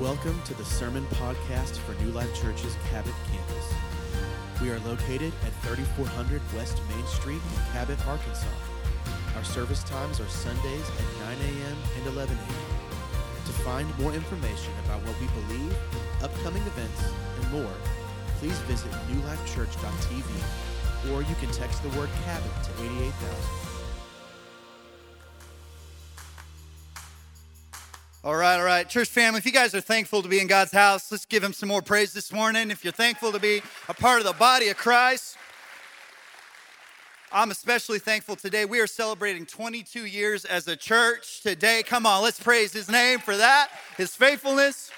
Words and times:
Welcome 0.00 0.42
to 0.46 0.54
the 0.54 0.64
Sermon 0.64 1.06
Podcast 1.06 1.76
for 1.76 1.94
New 2.02 2.10
Life 2.10 2.34
Church's 2.42 2.74
Cabot 2.90 3.14
campus. 3.30 3.72
We 4.60 4.70
are 4.70 4.80
located 4.80 5.32
at 5.46 5.52
3400 5.62 6.42
West 6.52 6.80
Main 6.88 7.06
Street 7.06 7.38
in 7.38 7.72
Cabot, 7.72 8.04
Arkansas. 8.04 8.48
Our 9.36 9.44
service 9.44 9.84
times 9.84 10.18
are 10.18 10.26
Sundays 10.26 10.90
at 10.90 11.38
9 11.38 11.46
a.m. 11.46 11.76
and 11.96 12.06
11 12.08 12.36
a.m. 12.36 12.76
To 13.46 13.52
find 13.62 13.86
more 14.00 14.12
information 14.12 14.72
about 14.84 15.00
what 15.06 15.14
we 15.20 15.28
believe, 15.28 15.76
upcoming 16.24 16.62
events, 16.62 17.04
and 17.40 17.52
more, 17.52 17.72
please 18.40 18.58
visit 18.66 18.90
newlifechurch.tv 18.90 20.26
or 21.12 21.22
you 21.22 21.36
can 21.36 21.52
text 21.52 21.84
the 21.84 21.88
word 21.90 22.10
Cabot 22.24 22.50
to 22.64 22.70
88000. 22.82 23.63
All 28.24 28.34
right, 28.34 28.56
all 28.56 28.64
right. 28.64 28.88
Church 28.88 29.10
family, 29.10 29.36
if 29.36 29.44
you 29.44 29.52
guys 29.52 29.74
are 29.74 29.82
thankful 29.82 30.22
to 30.22 30.28
be 30.30 30.40
in 30.40 30.46
God's 30.46 30.72
house, 30.72 31.12
let's 31.12 31.26
give 31.26 31.44
Him 31.44 31.52
some 31.52 31.68
more 31.68 31.82
praise 31.82 32.14
this 32.14 32.32
morning. 32.32 32.70
If 32.70 32.82
you're 32.82 32.90
thankful 32.90 33.30
to 33.32 33.38
be 33.38 33.60
a 33.86 33.92
part 33.92 34.18
of 34.18 34.24
the 34.24 34.32
body 34.32 34.70
of 34.70 34.78
Christ, 34.78 35.36
I'm 37.30 37.50
especially 37.50 37.98
thankful 37.98 38.34
today. 38.34 38.64
We 38.64 38.80
are 38.80 38.86
celebrating 38.86 39.44
22 39.44 40.06
years 40.06 40.46
as 40.46 40.66
a 40.68 40.74
church 40.74 41.42
today. 41.42 41.82
Come 41.82 42.06
on, 42.06 42.22
let's 42.22 42.42
praise 42.42 42.72
His 42.72 42.90
name 42.90 43.18
for 43.18 43.36
that, 43.36 43.68
His 43.98 44.16
faithfulness. 44.16 44.90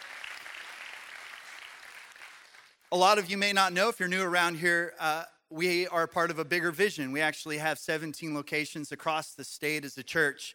A 2.93 2.97
lot 2.97 3.19
of 3.19 3.29
you 3.29 3.37
may 3.37 3.52
not 3.52 3.73
know 3.73 3.88
if 3.88 3.99
you're 3.99 4.09
new 4.09 4.23
around 4.23 4.55
here. 4.55 4.95
Uh, 5.01 5.24
we 5.51 5.88
are 5.88 6.07
part 6.07 6.30
of 6.30 6.38
a 6.38 6.45
bigger 6.45 6.71
vision. 6.71 7.11
We 7.11 7.23
actually 7.23 7.59
have 7.59 7.80
17 7.80 8.37
locations 8.37 8.93
across 8.93 9.35
the 9.35 9.43
state 9.43 9.85
as 9.85 9.99
a 9.99 10.05
church. 10.05 10.55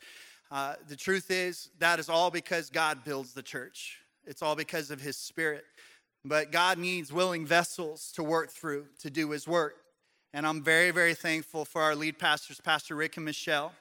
Uh, 0.51 0.75
the 0.89 0.97
truth 0.97 1.31
is, 1.31 1.69
that 1.79 1.97
is 1.97 2.09
all 2.09 2.29
because 2.29 2.69
God 2.69 3.05
builds 3.05 3.33
the 3.33 3.41
church. 3.41 3.99
It's 4.25 4.41
all 4.41 4.55
because 4.55 4.91
of 4.91 4.99
His 4.99 5.15
Spirit. 5.15 5.63
But 6.25 6.52
God 6.52 6.77
needs 6.77 7.11
willing 7.11 7.45
vessels 7.45 8.11
to 8.16 8.23
work 8.23 8.52
through 8.52 8.88
to 8.99 9.09
do 9.09 9.31
His 9.31 9.47
work. 9.47 9.77
And 10.33 10.45
I'm 10.45 10.61
very, 10.61 10.91
very 10.91 11.13
thankful 11.13 11.66
for 11.66 11.81
our 11.81 11.95
lead 11.95 12.19
pastors, 12.19 12.59
Pastor 12.59 12.95
Rick 12.95 13.17
and 13.17 13.25
Michelle, 13.25 13.73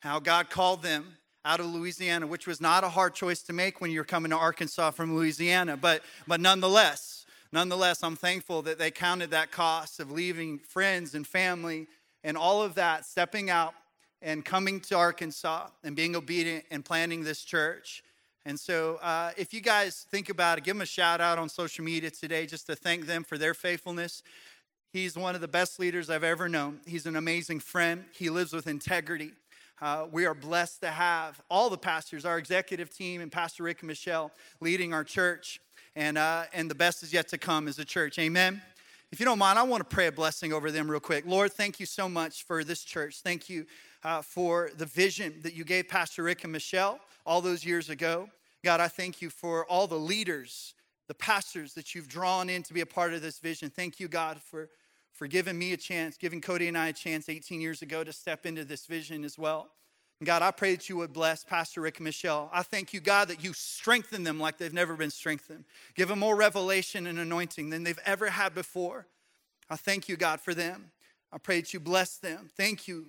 how 0.00 0.18
God 0.18 0.50
called 0.50 0.82
them 0.82 1.16
out 1.44 1.60
of 1.60 1.66
Louisiana, 1.66 2.26
which 2.26 2.46
was 2.46 2.60
not 2.60 2.82
a 2.82 2.88
hard 2.88 3.14
choice 3.14 3.42
to 3.42 3.52
make 3.52 3.80
when 3.80 3.92
you're 3.92 4.04
coming 4.04 4.30
to 4.30 4.36
Arkansas 4.36 4.90
from 4.90 5.16
Louisiana. 5.16 5.76
But, 5.76 6.02
but 6.26 6.40
nonetheless, 6.40 7.24
nonetheless, 7.52 8.02
I'm 8.02 8.16
thankful 8.16 8.62
that 8.62 8.78
they 8.78 8.90
counted 8.90 9.30
that 9.30 9.52
cost 9.52 10.00
of 10.00 10.10
leaving 10.10 10.58
friends 10.58 11.14
and 11.14 11.24
family 11.24 11.86
and 12.24 12.36
all 12.36 12.62
of 12.62 12.74
that, 12.74 13.04
stepping 13.04 13.48
out 13.48 13.74
and 14.22 14.44
coming 14.44 14.80
to 14.80 14.96
Arkansas 14.96 15.68
and 15.84 15.94
being 15.94 16.16
obedient 16.16 16.64
and 16.70 16.84
planting 16.84 17.24
this 17.24 17.42
church. 17.42 18.02
And 18.44 18.58
so, 18.58 18.96
uh, 19.02 19.32
if 19.36 19.52
you 19.52 19.60
guys 19.60 20.06
think 20.10 20.28
about 20.28 20.58
it, 20.58 20.64
give 20.64 20.76
them 20.76 20.82
a 20.82 20.86
shout 20.86 21.20
out 21.20 21.38
on 21.38 21.48
social 21.48 21.84
media 21.84 22.10
today 22.10 22.46
just 22.46 22.66
to 22.66 22.76
thank 22.76 23.06
them 23.06 23.24
for 23.24 23.38
their 23.38 23.54
faithfulness. 23.54 24.22
He's 24.92 25.16
one 25.16 25.34
of 25.34 25.40
the 25.40 25.48
best 25.48 25.80
leaders 25.80 26.08
I've 26.08 26.24
ever 26.24 26.48
known. 26.48 26.80
He's 26.86 27.06
an 27.06 27.16
amazing 27.16 27.60
friend. 27.60 28.04
He 28.12 28.30
lives 28.30 28.52
with 28.52 28.66
integrity. 28.66 29.32
Uh, 29.82 30.06
we 30.10 30.24
are 30.24 30.34
blessed 30.34 30.80
to 30.82 30.88
have 30.88 31.40
all 31.50 31.68
the 31.68 31.76
pastors, 31.76 32.24
our 32.24 32.38
executive 32.38 32.88
team, 32.96 33.20
and 33.20 33.30
Pastor 33.30 33.64
Rick 33.64 33.80
and 33.80 33.88
Michelle 33.88 34.30
leading 34.60 34.94
our 34.94 35.04
church. 35.04 35.60
And, 35.96 36.16
uh, 36.16 36.44
and 36.54 36.70
the 36.70 36.74
best 36.74 37.02
is 37.02 37.12
yet 37.12 37.28
to 37.28 37.38
come 37.38 37.68
as 37.68 37.78
a 37.78 37.84
church. 37.84 38.18
Amen. 38.18 38.62
If 39.12 39.20
you 39.20 39.26
don't 39.26 39.38
mind, 39.38 39.58
I 39.58 39.64
want 39.64 39.88
to 39.88 39.94
pray 39.94 40.06
a 40.06 40.12
blessing 40.12 40.52
over 40.52 40.70
them 40.70 40.90
real 40.90 41.00
quick. 41.00 41.24
Lord, 41.26 41.52
thank 41.52 41.78
you 41.78 41.86
so 41.86 42.08
much 42.08 42.44
for 42.44 42.64
this 42.64 42.82
church. 42.82 43.20
Thank 43.22 43.48
you 43.48 43.66
uh, 44.06 44.22
for 44.22 44.70
the 44.76 44.86
vision 44.86 45.34
that 45.42 45.54
you 45.54 45.64
gave 45.64 45.88
Pastor 45.88 46.22
Rick 46.22 46.44
and 46.44 46.52
Michelle 46.52 47.00
all 47.26 47.40
those 47.40 47.64
years 47.64 47.90
ago. 47.90 48.28
God, 48.64 48.80
I 48.80 48.86
thank 48.86 49.20
you 49.20 49.30
for 49.30 49.66
all 49.66 49.88
the 49.88 49.98
leaders, 49.98 50.74
the 51.08 51.14
pastors 51.14 51.74
that 51.74 51.92
you've 51.92 52.06
drawn 52.06 52.48
in 52.48 52.62
to 52.62 52.72
be 52.72 52.82
a 52.82 52.86
part 52.86 53.14
of 53.14 53.20
this 53.20 53.40
vision. 53.40 53.68
Thank 53.68 53.98
you, 53.98 54.06
God, 54.06 54.40
for, 54.40 54.70
for 55.12 55.26
giving 55.26 55.58
me 55.58 55.72
a 55.72 55.76
chance, 55.76 56.16
giving 56.16 56.40
Cody 56.40 56.68
and 56.68 56.78
I 56.78 56.88
a 56.88 56.92
chance 56.92 57.28
18 57.28 57.60
years 57.60 57.82
ago 57.82 58.04
to 58.04 58.12
step 58.12 58.46
into 58.46 58.64
this 58.64 58.86
vision 58.86 59.24
as 59.24 59.36
well. 59.36 59.70
And 60.20 60.26
God, 60.26 60.40
I 60.40 60.52
pray 60.52 60.76
that 60.76 60.88
you 60.88 60.96
would 60.98 61.12
bless 61.12 61.42
Pastor 61.42 61.80
Rick 61.80 61.98
and 61.98 62.04
Michelle. 62.04 62.48
I 62.52 62.62
thank 62.62 62.94
you, 62.94 63.00
God, 63.00 63.26
that 63.26 63.42
you 63.42 63.52
strengthen 63.54 64.22
them 64.22 64.38
like 64.38 64.56
they've 64.56 64.72
never 64.72 64.94
been 64.94 65.10
strengthened. 65.10 65.64
Give 65.96 66.08
them 66.08 66.20
more 66.20 66.36
revelation 66.36 67.08
and 67.08 67.18
anointing 67.18 67.70
than 67.70 67.82
they've 67.82 67.98
ever 68.06 68.30
had 68.30 68.54
before. 68.54 69.08
I 69.68 69.74
thank 69.74 70.08
you, 70.08 70.16
God, 70.16 70.40
for 70.40 70.54
them. 70.54 70.92
I 71.32 71.38
pray 71.38 71.60
that 71.60 71.74
you 71.74 71.80
bless 71.80 72.18
them. 72.18 72.48
Thank 72.56 72.86
you 72.86 73.08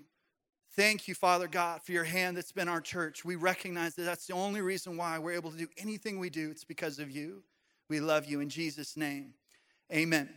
Thank 0.77 1.07
you, 1.07 1.15
Father 1.15 1.47
God, 1.47 1.81
for 1.81 1.91
your 1.91 2.03
hand 2.03 2.37
that's 2.37 2.51
been 2.51 2.67
our 2.67 2.81
church. 2.81 3.25
We 3.25 3.35
recognize 3.35 3.95
that 3.95 4.03
that's 4.03 4.27
the 4.27 4.35
only 4.35 4.61
reason 4.61 4.95
why 4.95 5.17
we're 5.17 5.31
able 5.31 5.49
to 5.49 5.57
do 5.57 5.67
anything 5.75 6.19
we 6.19 6.29
do. 6.29 6.51
It's 6.51 6.63
because 6.63 6.99
of 6.99 7.09
you. 7.09 7.41
We 7.89 7.99
love 7.99 8.27
you 8.27 8.41
in 8.41 8.49
Jesus' 8.49 8.95
name. 8.95 9.33
Amen. 9.91 10.29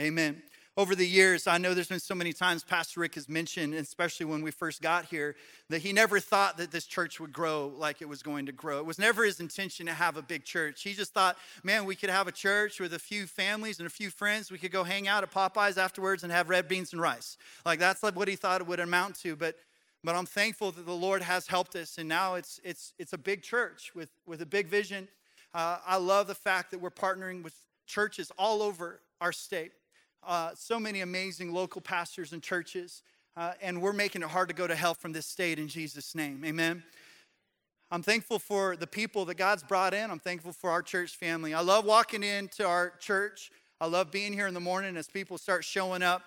Amen. 0.00 0.42
Over 0.78 0.94
the 0.94 1.06
years, 1.06 1.46
I 1.46 1.58
know 1.58 1.74
there's 1.74 1.88
been 1.88 2.00
so 2.00 2.14
many 2.14 2.32
times 2.32 2.64
Pastor 2.64 3.00
Rick 3.00 3.16
has 3.16 3.28
mentioned, 3.28 3.74
especially 3.74 4.24
when 4.24 4.40
we 4.40 4.50
first 4.50 4.80
got 4.80 5.04
here, 5.04 5.36
that 5.68 5.82
he 5.82 5.92
never 5.92 6.18
thought 6.18 6.56
that 6.56 6.70
this 6.70 6.86
church 6.86 7.20
would 7.20 7.30
grow 7.30 7.70
like 7.76 8.00
it 8.00 8.08
was 8.08 8.22
going 8.22 8.46
to 8.46 8.52
grow. 8.52 8.78
It 8.78 8.86
was 8.86 8.98
never 8.98 9.24
his 9.24 9.40
intention 9.40 9.84
to 9.84 9.92
have 9.92 10.16
a 10.16 10.22
big 10.22 10.46
church. 10.46 10.82
He 10.82 10.94
just 10.94 11.12
thought, 11.12 11.36
man, 11.62 11.84
we 11.84 11.96
could 11.96 12.08
have 12.08 12.26
a 12.26 12.32
church 12.32 12.80
with 12.80 12.94
a 12.94 12.98
few 12.98 13.26
families 13.26 13.78
and 13.78 13.86
a 13.86 13.90
few 13.90 14.08
friends. 14.08 14.50
We 14.50 14.56
could 14.56 14.72
go 14.72 14.84
hang 14.84 15.06
out 15.06 15.22
at 15.22 15.30
Popeyes 15.30 15.76
afterwards 15.76 16.22
and 16.22 16.32
have 16.32 16.48
red 16.48 16.66
beans 16.66 16.94
and 16.94 17.02
rice. 17.02 17.36
Like 17.66 17.78
that's 17.78 18.02
like 18.02 18.16
what 18.16 18.28
he 18.28 18.36
thought 18.36 18.62
it 18.62 18.66
would 18.66 18.80
amount 18.80 19.16
to. 19.16 19.36
But 19.36 19.56
but 20.04 20.14
I'm 20.14 20.26
thankful 20.26 20.72
that 20.72 20.84
the 20.84 20.92
Lord 20.92 21.22
has 21.22 21.46
helped 21.46 21.76
us, 21.76 21.98
and 21.98 22.08
now 22.08 22.34
it's, 22.34 22.60
it's, 22.64 22.92
it's 22.98 23.12
a 23.12 23.18
big 23.18 23.42
church 23.42 23.92
with, 23.94 24.10
with 24.26 24.42
a 24.42 24.46
big 24.46 24.66
vision. 24.66 25.08
Uh, 25.54 25.78
I 25.86 25.96
love 25.96 26.26
the 26.26 26.34
fact 26.34 26.70
that 26.72 26.80
we're 26.80 26.90
partnering 26.90 27.42
with 27.42 27.54
churches 27.86 28.32
all 28.38 28.62
over 28.62 29.00
our 29.20 29.32
state. 29.32 29.72
Uh, 30.26 30.50
so 30.54 30.80
many 30.80 31.00
amazing 31.00 31.52
local 31.52 31.80
pastors 31.80 32.32
and 32.32 32.42
churches, 32.42 33.02
uh, 33.36 33.52
and 33.60 33.80
we're 33.80 33.92
making 33.92 34.22
it 34.22 34.28
hard 34.28 34.48
to 34.48 34.54
go 34.54 34.66
to 34.66 34.74
hell 34.74 34.94
from 34.94 35.12
this 35.12 35.26
state 35.26 35.58
in 35.58 35.68
Jesus' 35.68 36.14
name. 36.14 36.42
Amen. 36.44 36.82
I'm 37.90 38.02
thankful 38.02 38.38
for 38.38 38.74
the 38.74 38.86
people 38.86 39.26
that 39.26 39.34
God's 39.34 39.62
brought 39.62 39.92
in. 39.92 40.10
I'm 40.10 40.18
thankful 40.18 40.52
for 40.52 40.70
our 40.70 40.82
church 40.82 41.16
family. 41.16 41.52
I 41.52 41.60
love 41.60 41.84
walking 41.84 42.22
into 42.22 42.66
our 42.66 42.94
church. 42.98 43.50
I 43.80 43.86
love 43.86 44.10
being 44.10 44.32
here 44.32 44.46
in 44.46 44.54
the 44.54 44.60
morning 44.60 44.96
as 44.96 45.08
people 45.08 45.36
start 45.36 45.64
showing 45.64 46.02
up 46.02 46.22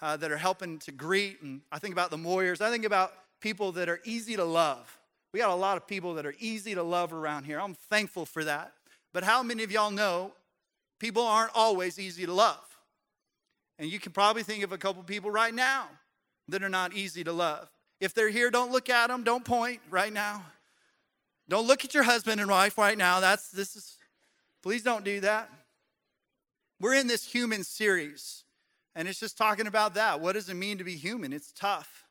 uh, 0.00 0.16
that 0.16 0.30
are 0.30 0.36
helping 0.36 0.78
to 0.80 0.92
greet. 0.92 1.40
And 1.42 1.60
I 1.70 1.78
think 1.78 1.92
about 1.92 2.10
the 2.10 2.16
warriors. 2.16 2.60
I 2.60 2.70
think 2.70 2.84
about 2.84 3.12
people 3.40 3.72
that 3.72 3.88
are 3.88 4.00
easy 4.04 4.36
to 4.36 4.44
love. 4.44 4.98
We 5.32 5.40
got 5.40 5.50
a 5.50 5.54
lot 5.54 5.76
of 5.76 5.86
people 5.86 6.14
that 6.14 6.26
are 6.26 6.34
easy 6.38 6.74
to 6.74 6.82
love 6.82 7.12
around 7.12 7.44
here. 7.44 7.60
I'm 7.60 7.74
thankful 7.74 8.24
for 8.24 8.44
that. 8.44 8.72
But 9.12 9.24
how 9.24 9.42
many 9.42 9.64
of 9.64 9.72
y'all 9.72 9.90
know 9.90 10.32
people 10.98 11.22
aren't 11.22 11.52
always 11.54 11.98
easy 11.98 12.26
to 12.26 12.32
love? 12.32 12.64
And 13.78 13.90
you 13.90 13.98
can 13.98 14.12
probably 14.12 14.42
think 14.42 14.62
of 14.62 14.72
a 14.72 14.78
couple 14.78 15.02
people 15.02 15.30
right 15.30 15.52
now 15.52 15.88
that 16.48 16.62
are 16.62 16.68
not 16.68 16.94
easy 16.94 17.24
to 17.24 17.32
love. 17.32 17.68
If 18.00 18.14
they're 18.14 18.28
here, 18.28 18.50
don't 18.50 18.70
look 18.70 18.88
at 18.88 19.08
them, 19.08 19.24
don't 19.24 19.44
point 19.44 19.80
right 19.90 20.12
now. 20.12 20.44
Don't 21.48 21.66
look 21.66 21.84
at 21.84 21.94
your 21.94 22.04
husband 22.04 22.40
and 22.40 22.50
wife 22.50 22.78
right 22.78 22.96
now. 22.96 23.20
That's 23.20 23.50
this 23.50 23.76
is 23.76 23.96
please 24.62 24.82
don't 24.82 25.04
do 25.04 25.20
that. 25.20 25.50
We're 26.80 26.94
in 26.94 27.06
this 27.06 27.26
human 27.26 27.64
series 27.64 28.43
and 28.94 29.08
it's 29.08 29.20
just 29.20 29.36
talking 29.36 29.66
about 29.66 29.94
that. 29.94 30.20
What 30.20 30.32
does 30.32 30.48
it 30.48 30.54
mean 30.54 30.78
to 30.78 30.84
be 30.84 30.96
human? 30.96 31.32
It's 31.32 31.52
tough. 31.52 32.04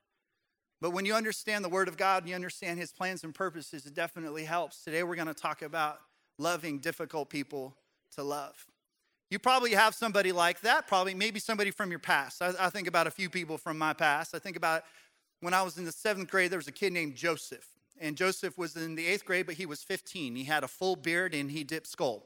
But 0.81 0.91
when 0.91 1.05
you 1.05 1.13
understand 1.13 1.63
the 1.63 1.69
Word 1.69 1.87
of 1.87 1.95
God 1.95 2.23
and 2.23 2.29
you 2.29 2.35
understand 2.35 2.79
His 2.79 2.91
plans 2.91 3.23
and 3.23 3.33
purposes, 3.33 3.85
it 3.85 3.93
definitely 3.93 4.43
helps. 4.43 4.83
Today 4.83 5.03
we're 5.03 5.15
going 5.15 5.27
to 5.27 5.33
talk 5.33 5.61
about 5.61 5.99
loving 6.37 6.79
difficult 6.79 7.29
people 7.29 7.75
to 8.15 8.23
love. 8.23 8.65
You 9.29 9.39
probably 9.39 9.71
have 9.71 9.95
somebody 9.95 10.31
like 10.31 10.61
that, 10.61 10.87
probably 10.87 11.13
maybe 11.13 11.39
somebody 11.39 11.71
from 11.71 11.89
your 11.89 11.99
past. 11.99 12.41
I, 12.41 12.53
I 12.59 12.69
think 12.69 12.87
about 12.87 13.07
a 13.07 13.11
few 13.11 13.29
people 13.29 13.57
from 13.57 13.77
my 13.77 13.93
past. 13.93 14.35
I 14.35 14.39
think 14.39 14.57
about 14.57 14.83
when 15.39 15.53
I 15.53 15.61
was 15.61 15.77
in 15.77 15.85
the 15.85 15.91
seventh 15.91 16.29
grade, 16.29 16.51
there 16.51 16.59
was 16.59 16.67
a 16.67 16.73
kid 16.73 16.93
named 16.93 17.15
Joseph. 17.15 17.67
And 17.99 18.17
Joseph 18.17 18.57
was 18.57 18.75
in 18.75 18.95
the 18.95 19.05
eighth 19.05 19.23
grade, 19.23 19.45
but 19.45 19.55
he 19.55 19.65
was 19.65 19.83
15. 19.83 20.35
He 20.35 20.43
had 20.43 20.63
a 20.63 20.67
full 20.67 20.95
beard 20.95 21.33
and 21.33 21.49
he 21.49 21.63
dipped 21.63 21.87
Skoal. 21.87 22.23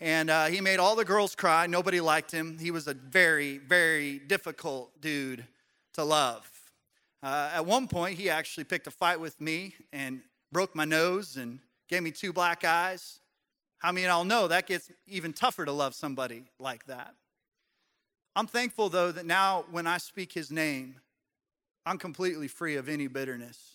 And 0.00 0.28
uh, 0.28 0.46
he 0.46 0.60
made 0.60 0.78
all 0.78 0.96
the 0.96 1.04
girls 1.04 1.34
cry. 1.34 1.66
Nobody 1.66 2.00
liked 2.00 2.30
him. 2.30 2.58
He 2.58 2.70
was 2.70 2.88
a 2.88 2.94
very, 2.94 3.58
very 3.58 4.18
difficult 4.18 5.00
dude 5.00 5.46
to 5.94 6.04
love. 6.04 6.50
Uh, 7.22 7.50
at 7.54 7.64
one 7.64 7.88
point, 7.88 8.18
he 8.18 8.28
actually 8.28 8.64
picked 8.64 8.86
a 8.86 8.90
fight 8.90 9.18
with 9.18 9.40
me 9.40 9.74
and 9.92 10.20
broke 10.52 10.74
my 10.74 10.84
nose 10.84 11.36
and 11.36 11.58
gave 11.88 12.02
me 12.02 12.10
two 12.10 12.32
black 12.32 12.64
eyes. 12.64 13.20
How 13.78 13.88
I 13.88 13.92
many 13.92 14.06
I'll 14.06 14.24
know 14.24 14.48
that 14.48 14.66
gets 14.66 14.90
even 15.06 15.32
tougher 15.32 15.64
to 15.64 15.72
love 15.72 15.94
somebody 15.94 16.44
like 16.58 16.84
that? 16.86 17.14
I'm 18.36 18.46
thankful, 18.46 18.88
though, 18.88 19.12
that 19.12 19.26
now 19.26 19.64
when 19.70 19.86
I 19.86 19.98
speak 19.98 20.32
his 20.32 20.50
name, 20.50 20.96
I'm 21.86 21.98
completely 21.98 22.48
free 22.48 22.76
of 22.76 22.88
any 22.88 23.06
bitterness. 23.06 23.73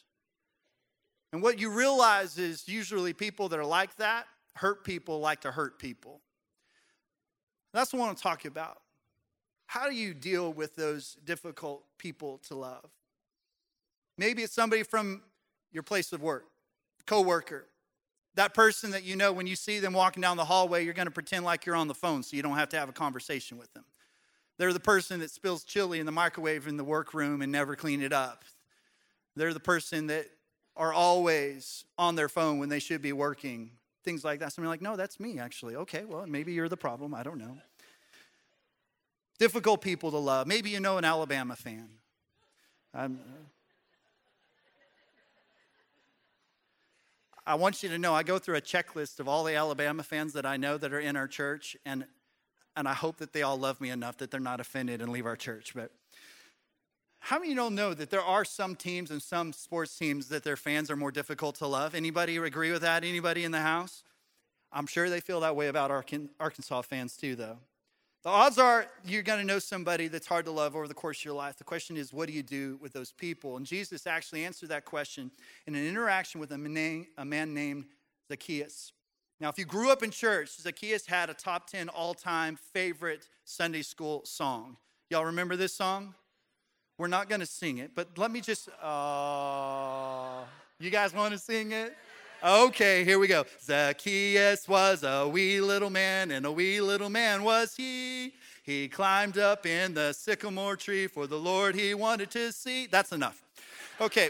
And 1.31 1.41
what 1.43 1.59
you 1.59 1.69
realize 1.69 2.37
is 2.37 2.67
usually 2.67 3.13
people 3.13 3.49
that 3.49 3.59
are 3.59 3.65
like 3.65 3.95
that 3.97 4.25
hurt 4.55 4.83
people 4.83 5.19
like 5.19 5.41
to 5.41 5.51
hurt 5.51 5.79
people. 5.79 6.21
That's 7.73 7.93
what 7.93 8.01
I 8.01 8.05
want 8.07 8.17
to 8.17 8.23
talk 8.23 8.45
about. 8.45 8.79
How 9.67 9.87
do 9.87 9.95
you 9.95 10.15
deal 10.15 10.51
with 10.51 10.75
those 10.75 11.15
difficult 11.23 11.83
people 11.99 12.39
to 12.47 12.55
love? 12.55 12.89
Maybe 14.17 14.41
it's 14.41 14.53
somebody 14.53 14.81
from 14.83 15.21
your 15.71 15.83
place 15.83 16.11
of 16.11 16.21
work, 16.21 16.45
coworker, 17.05 17.67
That 18.35 18.53
person 18.53 18.91
that 18.91 19.03
you 19.03 19.15
know 19.15 19.31
when 19.33 19.47
you 19.47 19.55
see 19.55 19.79
them 19.79 19.93
walking 19.93 20.21
down 20.21 20.37
the 20.37 20.45
hallway, 20.45 20.85
you're 20.85 20.93
going 20.93 21.07
to 21.07 21.11
pretend 21.11 21.45
like 21.45 21.65
you're 21.65 21.75
on 21.75 21.87
the 21.87 21.93
phone 21.93 22.23
so 22.23 22.35
you 22.35 22.41
don't 22.41 22.55
have 22.55 22.69
to 22.69 22.79
have 22.79 22.89
a 22.89 22.93
conversation 22.93 23.57
with 23.57 23.73
them. 23.73 23.85
They're 24.57 24.73
the 24.73 24.79
person 24.79 25.19
that 25.19 25.29
spills 25.31 25.63
chili 25.63 25.99
in 25.99 26.05
the 26.05 26.11
microwave 26.11 26.67
in 26.67 26.77
the 26.77 26.83
workroom 26.83 27.41
and 27.41 27.51
never 27.51 27.75
clean 27.75 28.01
it 28.01 28.13
up. 28.13 28.43
They're 29.35 29.53
the 29.53 29.59
person 29.59 30.07
that 30.07 30.27
are 30.79 30.93
always 30.93 31.83
on 31.97 32.15
their 32.15 32.29
phone 32.29 32.57
when 32.57 32.69
they 32.69 32.79
should 32.79 33.01
be 33.01 33.11
working. 33.11 33.71
Things 34.05 34.23
like 34.23 34.39
that. 34.39 34.53
Somebody 34.53 34.69
like, 34.69 34.81
no, 34.81 34.95
that's 34.95 35.19
me 35.19 35.37
actually. 35.37 35.75
Okay, 35.75 36.05
well, 36.05 36.25
maybe 36.25 36.53
you're 36.53 36.69
the 36.69 36.77
problem. 36.77 37.13
I 37.13 37.21
don't 37.21 37.37
know. 37.37 37.57
Difficult 39.37 39.81
people 39.81 40.09
to 40.11 40.17
love. 40.17 40.47
Maybe 40.47 40.69
you 40.69 40.79
know 40.79 40.97
an 40.97 41.03
Alabama 41.03 41.57
fan. 41.57 41.89
I'm, 42.93 43.19
uh, 43.19 43.43
I 47.45 47.55
want 47.55 47.83
you 47.83 47.89
to 47.89 47.97
know 47.97 48.13
I 48.13 48.23
go 48.23 48.39
through 48.39 48.55
a 48.55 48.61
checklist 48.61 49.19
of 49.19 49.27
all 49.27 49.43
the 49.43 49.55
Alabama 49.55 50.03
fans 50.03 50.33
that 50.33 50.45
I 50.45 50.55
know 50.57 50.77
that 50.77 50.93
are 50.93 50.99
in 50.99 51.15
our 51.15 51.27
church, 51.27 51.75
and, 51.85 52.05
and 52.75 52.87
I 52.87 52.93
hope 52.93 53.17
that 53.17 53.33
they 53.33 53.41
all 53.41 53.57
love 53.57 53.81
me 53.81 53.89
enough 53.89 54.17
that 54.17 54.31
they're 54.31 54.39
not 54.39 54.59
offended 54.59 55.01
and 55.01 55.11
leave 55.11 55.25
our 55.25 55.35
church. 55.35 55.73
But 55.75 55.91
how 57.19 57.37
many 57.37 57.47
of 57.47 57.49
you 57.51 57.55
don't 57.55 57.75
know 57.75 57.93
that 57.93 58.09
there 58.09 58.21
are 58.21 58.45
some 58.45 58.75
teams 58.75 59.11
and 59.11 59.21
some 59.21 59.53
sports 59.53 59.97
teams 59.97 60.29
that 60.29 60.43
their 60.43 60.57
fans 60.57 60.89
are 60.89 60.95
more 60.95 61.11
difficult 61.11 61.55
to 61.55 61.67
love? 61.67 61.93
Anybody 61.93 62.37
agree 62.37 62.71
with 62.71 62.81
that? 62.81 63.03
Anybody 63.03 63.43
in 63.43 63.51
the 63.51 63.59
house? 63.59 64.03
I'm 64.71 64.87
sure 64.87 65.09
they 65.09 65.19
feel 65.19 65.39
that 65.41 65.55
way 65.55 65.67
about 65.67 65.91
Arkansas 65.91 66.81
fans 66.83 67.17
too, 67.17 67.35
though. 67.35 67.57
The 68.23 68.29
odds 68.29 68.57
are 68.57 68.85
you're 69.05 69.23
going 69.23 69.39
to 69.39 69.45
know 69.45 69.59
somebody 69.59 70.07
that's 70.07 70.27
hard 70.27 70.45
to 70.45 70.51
love 70.51 70.75
over 70.75 70.87
the 70.87 70.93
course 70.93 71.19
of 71.19 71.25
your 71.25 71.33
life. 71.33 71.57
The 71.57 71.63
question 71.63 71.95
is, 71.95 72.11
what 72.11 72.27
do 72.27 72.33
you 72.33 72.43
do 72.43 72.77
with 72.81 72.91
those 72.91 73.11
people? 73.13 73.55
And 73.57 73.65
Jesus 73.65 74.05
actually 74.05 74.43
answered 74.43 74.69
that 74.69 74.85
question 74.85 75.31
in 75.67 75.75
an 75.75 75.87
interaction 75.87 76.41
with 76.41 76.51
a 76.51 76.57
man, 76.57 77.07
a 77.17 77.23
man 77.23 77.53
named 77.53 77.85
Zacchaeus. 78.27 78.91
Now, 79.39 79.47
if 79.47 79.57
you 79.57 79.63
grew 79.63 79.89
up 79.89 80.03
in 80.03 80.11
church, 80.11 80.49
Zacchaeus 80.59 81.05
had 81.05 81.29
a 81.29 81.33
top 81.33 81.69
10 81.69 81.87
all 81.87 82.13
time 82.13 82.57
favorite 82.73 83.29
Sunday 83.45 83.83
school 83.83 84.25
song. 84.25 84.75
Y'all 85.09 85.25
remember 85.25 85.55
this 85.55 85.73
song? 85.73 86.13
We're 86.99 87.07
not 87.07 87.29
going 87.29 87.39
to 87.39 87.47
sing 87.47 87.77
it, 87.77 87.91
but 87.95 88.09
let 88.17 88.29
me 88.29 88.41
just. 88.41 88.67
Uh, 88.83 90.43
you 90.81 90.89
guys 90.89 91.13
want 91.13 91.31
to 91.31 91.39
sing 91.39 91.71
it? 91.71 91.95
Okay, 92.43 93.05
here 93.05 93.17
we 93.17 93.27
go. 93.27 93.45
Zacchaeus 93.63 94.67
was 94.67 95.03
a 95.03 95.25
wee 95.25 95.61
little 95.61 95.89
man, 95.89 96.29
and 96.31 96.45
a 96.45 96.51
wee 96.51 96.81
little 96.81 97.09
man 97.09 97.43
was 97.43 97.73
he. 97.73 98.33
He 98.63 98.89
climbed 98.89 99.37
up 99.37 99.65
in 99.65 99.93
the 99.93 100.11
sycamore 100.11 100.75
tree 100.75 101.07
for 101.07 101.25
the 101.25 101.37
Lord 101.37 101.73
he 101.73 101.93
wanted 101.93 102.31
to 102.31 102.51
see. 102.51 102.85
That's 102.85 103.13
enough. 103.13 103.41
Okay. 104.01 104.29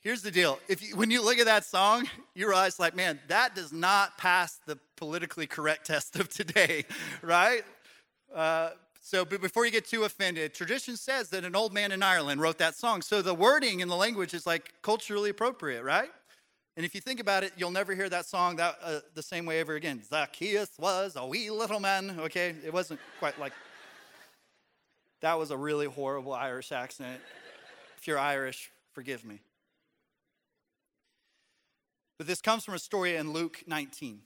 Here's 0.00 0.22
the 0.22 0.30
deal. 0.30 0.60
If 0.66 0.82
you, 0.82 0.96
when 0.96 1.10
you 1.10 1.22
look 1.22 1.38
at 1.38 1.44
that 1.44 1.66
song, 1.66 2.08
you 2.34 2.48
realize, 2.48 2.80
like, 2.80 2.96
man, 2.96 3.20
that 3.28 3.54
does 3.54 3.70
not 3.70 4.16
pass 4.16 4.60
the 4.64 4.78
politically 4.96 5.46
correct 5.46 5.88
test 5.88 6.16
of 6.18 6.30
today, 6.30 6.86
right? 7.22 7.64
Uh, 8.34 8.70
so, 9.06 9.22
but 9.26 9.42
before 9.42 9.66
you 9.66 9.70
get 9.70 9.84
too 9.84 10.04
offended, 10.04 10.54
tradition 10.54 10.96
says 10.96 11.28
that 11.28 11.44
an 11.44 11.54
old 11.54 11.74
man 11.74 11.92
in 11.92 12.02
Ireland 12.02 12.40
wrote 12.40 12.56
that 12.56 12.74
song. 12.74 13.02
So 13.02 13.20
the 13.20 13.34
wording 13.34 13.82
and 13.82 13.90
the 13.90 13.96
language 13.96 14.32
is 14.32 14.46
like 14.46 14.72
culturally 14.80 15.28
appropriate, 15.28 15.82
right? 15.82 16.08
And 16.78 16.86
if 16.86 16.94
you 16.94 17.02
think 17.02 17.20
about 17.20 17.44
it, 17.44 17.52
you'll 17.54 17.70
never 17.70 17.94
hear 17.94 18.08
that 18.08 18.24
song 18.24 18.56
that 18.56 18.78
uh, 18.82 19.00
the 19.14 19.22
same 19.22 19.44
way 19.44 19.60
ever 19.60 19.74
again. 19.74 20.00
Zacchaeus 20.02 20.70
was 20.78 21.16
a 21.16 21.26
wee 21.26 21.50
little 21.50 21.80
man. 21.80 22.16
Okay, 22.18 22.54
it 22.64 22.72
wasn't 22.72 22.98
quite 23.18 23.38
like. 23.38 23.52
That 25.20 25.38
was 25.38 25.50
a 25.50 25.56
really 25.56 25.86
horrible 25.86 26.32
Irish 26.32 26.72
accent. 26.72 27.20
If 27.98 28.06
you're 28.06 28.18
Irish, 28.18 28.70
forgive 28.94 29.22
me. 29.22 29.40
But 32.16 32.26
this 32.26 32.40
comes 32.40 32.64
from 32.64 32.72
a 32.72 32.78
story 32.78 33.16
in 33.16 33.34
Luke 33.34 33.64
19. 33.66 34.20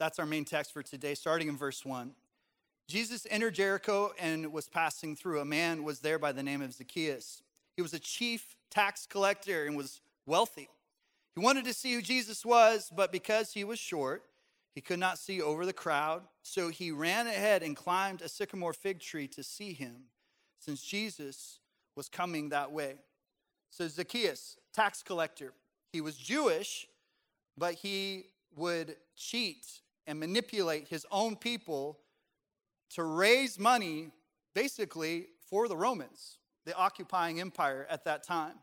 That's 0.00 0.18
our 0.18 0.26
main 0.26 0.44
text 0.44 0.72
for 0.72 0.82
today, 0.82 1.14
starting 1.14 1.46
in 1.46 1.56
verse 1.56 1.84
1. 1.84 2.16
Jesus 2.88 3.26
entered 3.30 3.54
Jericho 3.54 4.12
and 4.18 4.52
was 4.52 4.68
passing 4.68 5.16
through. 5.16 5.40
A 5.40 5.44
man 5.44 5.82
was 5.82 6.00
there 6.00 6.18
by 6.18 6.32
the 6.32 6.42
name 6.42 6.62
of 6.62 6.72
Zacchaeus. 6.72 7.42
He 7.74 7.82
was 7.82 7.92
a 7.92 7.98
chief 7.98 8.56
tax 8.70 9.06
collector 9.06 9.66
and 9.66 9.76
was 9.76 10.00
wealthy. 10.24 10.68
He 11.34 11.42
wanted 11.42 11.64
to 11.64 11.74
see 11.74 11.92
who 11.94 12.00
Jesus 12.00 12.44
was, 12.44 12.90
but 12.94 13.12
because 13.12 13.52
he 13.52 13.64
was 13.64 13.78
short, 13.78 14.22
he 14.74 14.80
could 14.80 14.98
not 14.98 15.18
see 15.18 15.42
over 15.42 15.66
the 15.66 15.72
crowd. 15.72 16.22
So 16.42 16.68
he 16.68 16.90
ran 16.90 17.26
ahead 17.26 17.62
and 17.62 17.76
climbed 17.76 18.22
a 18.22 18.28
sycamore 18.28 18.72
fig 18.72 19.00
tree 19.00 19.26
to 19.28 19.42
see 19.42 19.72
him, 19.72 20.04
since 20.58 20.82
Jesus 20.82 21.58
was 21.96 22.08
coming 22.08 22.50
that 22.50 22.70
way. 22.70 22.94
So 23.70 23.88
Zacchaeus, 23.88 24.56
tax 24.72 25.02
collector, 25.02 25.52
he 25.92 26.00
was 26.00 26.16
Jewish, 26.16 26.86
but 27.58 27.74
he 27.74 28.26
would 28.54 28.96
cheat 29.16 29.66
and 30.06 30.20
manipulate 30.20 30.88
his 30.88 31.04
own 31.10 31.36
people 31.36 31.98
to 32.90 33.04
raise 33.04 33.58
money 33.58 34.10
basically 34.54 35.26
for 35.48 35.68
the 35.68 35.76
Romans, 35.76 36.38
the 36.64 36.74
occupying 36.74 37.40
empire 37.40 37.86
at 37.90 38.04
that 38.04 38.22
time. 38.22 38.54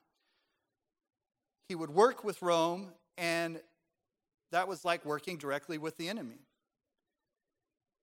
He 1.70 1.76
would 1.76 1.90
work 1.90 2.24
with 2.24 2.42
Rome, 2.42 2.90
and 3.18 3.62
that 4.52 4.68
was 4.68 4.84
like 4.84 5.06
working 5.06 5.38
directly 5.38 5.78
with 5.78 5.98
the 5.98 6.10
enemy. 6.10 6.40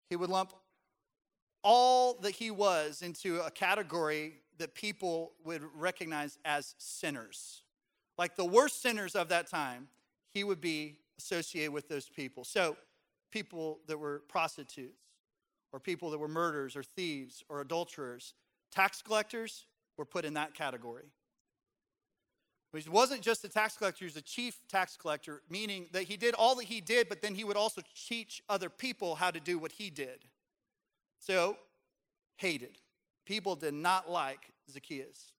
He 0.09 0.17
would 0.17 0.31
lump 0.31 0.53
all 1.63 2.15
that 2.23 2.33
he 2.33 2.51
was 2.51 3.03
into 3.03 3.41
a 3.41 3.51
category 3.51 4.35
that 4.59 4.75
people 4.75 5.33
would 5.45 5.63
recognize 5.75 6.39
as 6.45 6.75
sinners. 6.79 7.63
Like 8.19 8.37
the 8.37 8.45
worst 8.45 8.83
sinners 8.83 9.15
of 9.15 9.29
that 9.29 9.47
time, 9.47 9.89
he 10.33 10.45
would 10.45 10.61
be 10.61 10.97
associated 11.19 11.73
with 11.73 11.89
those 11.89 12.09
people. 12.09 12.45
So, 12.45 12.77
people 13.31 13.79
that 13.87 13.97
were 13.97 14.23
prostitutes, 14.29 14.99
or 15.73 15.81
people 15.81 16.11
that 16.11 16.19
were 16.19 16.29
murderers 16.29 16.77
or 16.77 16.83
thieves 16.83 17.45
or 17.49 17.61
adulterers. 17.61 18.35
Tax 18.73 19.03
collectors 19.03 19.67
were 19.97 20.05
put 20.05 20.25
in 20.25 20.35
that 20.35 20.55
category. 20.55 21.13
But 22.73 22.83
he 22.83 22.89
wasn't 22.89 23.23
just 23.23 23.45
a 23.45 23.49
tax 23.49 23.77
collector, 23.77 24.01
he 24.01 24.05
was 24.05 24.17
a 24.17 24.23
chief 24.23 24.59
tax 24.69 24.97
collector, 24.97 25.43
meaning 25.51 25.87
that 25.93 26.05
he 26.05 26.17
did 26.17 26.35
all 26.35 26.55
that 26.57 26.67
he 26.67 26.81
did, 26.81 27.09
but 27.09 27.21
then 27.21 27.35
he 27.35 27.43
would 27.43 27.57
also 27.57 27.83
teach 28.09 28.43
other 28.49 28.69
people 28.69 29.17
how 29.17 29.31
to 29.31 29.41
do 29.41 29.59
what 29.59 29.73
he 29.73 29.91
did. 29.91 30.25
So, 31.19 31.57
hated. 32.37 32.79
People 33.27 33.57
did 33.57 33.75
not 33.75 34.11
like 34.11 34.53
Zacchaeus. 34.71 35.33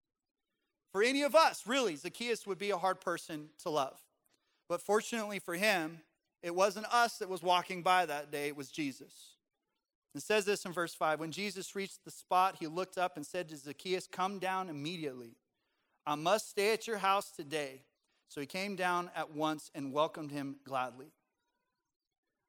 For 0.92 1.02
any 1.02 1.22
of 1.24 1.36
us, 1.36 1.64
really, 1.66 1.96
Zacchaeus 1.96 2.46
would 2.46 2.60
be 2.60 2.72
a 2.72 2.78
hard 2.78 3.00
person 3.00 3.48
to 3.64 3.70
love. 3.70 3.98
But 4.68 4.82
fortunately 4.82 5.40
for 5.40 5.56
him, 5.56 6.02
it 6.44 6.54
wasn't 6.54 6.86
us 6.94 7.18
that 7.18 7.30
was 7.30 7.42
walking 7.42 7.82
by 7.82 8.06
that 8.06 8.32
day, 8.32 8.48
it 8.48 8.58
was 8.58 8.70
Jesus. 8.70 9.14
It 10.14 10.22
says 10.22 10.46
this 10.46 10.66
in 10.66 10.74
verse 10.74 10.94
5 10.94 11.20
When 11.20 11.32
Jesus 11.32 11.76
reached 11.76 12.04
the 12.04 12.12
spot, 12.12 12.58
he 12.60 12.68
looked 12.68 12.98
up 12.98 13.16
and 13.16 13.26
said 13.26 13.50
to 13.50 13.58
Zacchaeus, 13.58 14.08
Come 14.08 14.40
down 14.40 14.70
immediately. 14.70 15.36
I 16.06 16.16
must 16.16 16.50
stay 16.50 16.74
at 16.74 16.88
your 16.88 16.98
house 16.98 17.32
today. 17.32 17.84
So 18.28 18.40
he 18.40 18.48
came 18.48 18.76
down 18.76 19.12
at 19.16 19.34
once 19.34 19.70
and 19.76 19.92
welcomed 19.92 20.32
him 20.32 20.56
gladly. 20.66 21.12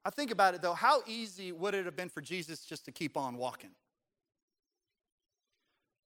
I 0.05 0.09
think 0.09 0.31
about 0.31 0.53
it 0.53 0.61
though, 0.61 0.73
how 0.73 1.01
easy 1.07 1.51
would 1.51 1.73
it 1.73 1.85
have 1.85 1.95
been 1.95 2.09
for 2.09 2.21
Jesus 2.21 2.65
just 2.65 2.85
to 2.85 2.91
keep 2.91 3.15
on 3.17 3.37
walking? 3.37 3.71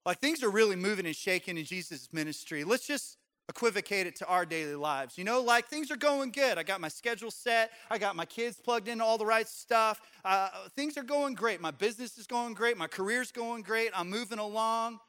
Like 0.04 0.20
things 0.20 0.42
are 0.42 0.50
really 0.50 0.76
moving 0.76 1.06
and 1.06 1.14
shaking 1.14 1.58
in 1.58 1.64
Jesus' 1.64 2.08
ministry. 2.12 2.64
Let's 2.64 2.86
just 2.86 3.18
equivocate 3.48 4.06
it 4.06 4.16
to 4.16 4.26
our 4.26 4.44
daily 4.44 4.74
lives. 4.74 5.16
You 5.16 5.24
know, 5.24 5.40
like 5.40 5.68
things 5.68 5.90
are 5.90 5.96
going 5.96 6.30
good. 6.30 6.58
I 6.58 6.62
got 6.62 6.80
my 6.80 6.88
schedule 6.88 7.30
set. 7.30 7.70
I 7.90 7.98
got 7.98 8.14
my 8.14 8.26
kids 8.26 8.60
plugged 8.62 8.88
into 8.88 9.04
all 9.04 9.16
the 9.16 9.26
right 9.26 9.48
stuff. 9.48 10.00
Uh, 10.24 10.48
things 10.76 10.98
are 10.98 11.02
going 11.02 11.34
great. 11.34 11.60
My 11.60 11.70
business 11.70 12.18
is 12.18 12.26
going 12.26 12.54
great. 12.54 12.76
My 12.76 12.86
career's 12.86 13.32
going 13.32 13.62
great. 13.62 13.90
I'm 13.94 14.10
moving 14.10 14.38
along. 14.38 15.00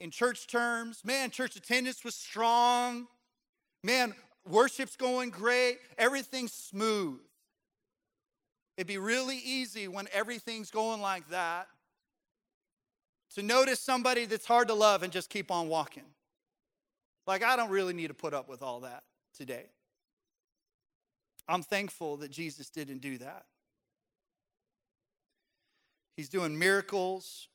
In 0.00 0.10
church 0.10 0.46
terms, 0.46 1.02
man, 1.04 1.30
church 1.30 1.56
attendance 1.56 2.04
was 2.04 2.14
strong. 2.14 3.06
Man, 3.82 4.14
worship's 4.48 4.96
going 4.96 5.30
great. 5.30 5.78
Everything's 5.98 6.52
smooth. 6.52 7.20
It'd 8.76 8.86
be 8.86 8.98
really 8.98 9.38
easy 9.38 9.88
when 9.88 10.06
everything's 10.12 10.70
going 10.70 11.00
like 11.00 11.28
that 11.30 11.68
to 13.34 13.42
notice 13.42 13.80
somebody 13.80 14.26
that's 14.26 14.46
hard 14.46 14.68
to 14.68 14.74
love 14.74 15.02
and 15.02 15.12
just 15.12 15.30
keep 15.30 15.50
on 15.50 15.68
walking. 15.68 16.04
Like, 17.26 17.42
I 17.42 17.56
don't 17.56 17.70
really 17.70 17.92
need 17.92 18.08
to 18.08 18.14
put 18.14 18.34
up 18.34 18.48
with 18.48 18.62
all 18.62 18.80
that 18.80 19.02
today. 19.36 19.66
I'm 21.48 21.62
thankful 21.62 22.16
that 22.18 22.30
Jesus 22.30 22.70
didn't 22.70 23.00
do 23.00 23.18
that. 23.18 23.46
He's 26.16 26.28
doing 26.28 26.58
miracles, 26.58 27.48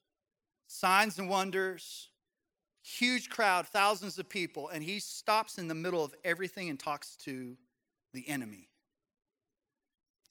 signs 0.67 1.17
and 1.17 1.29
wonders, 1.29 2.09
huge 2.83 3.29
crowd, 3.29 3.67
thousands 3.67 4.17
of 4.19 4.29
people, 4.29 4.69
and 4.69 4.83
he 4.83 4.99
stops 4.99 5.57
in 5.57 5.67
the 5.67 5.75
middle 5.75 6.03
of 6.03 6.13
everything 6.23 6.69
and 6.69 6.79
talks 6.79 7.15
to 7.17 7.57
the 8.13 8.27
enemy. 8.29 8.69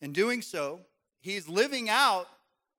In 0.00 0.12
doing 0.12 0.42
so, 0.42 0.80
he's 1.20 1.48
living 1.48 1.88
out 1.88 2.28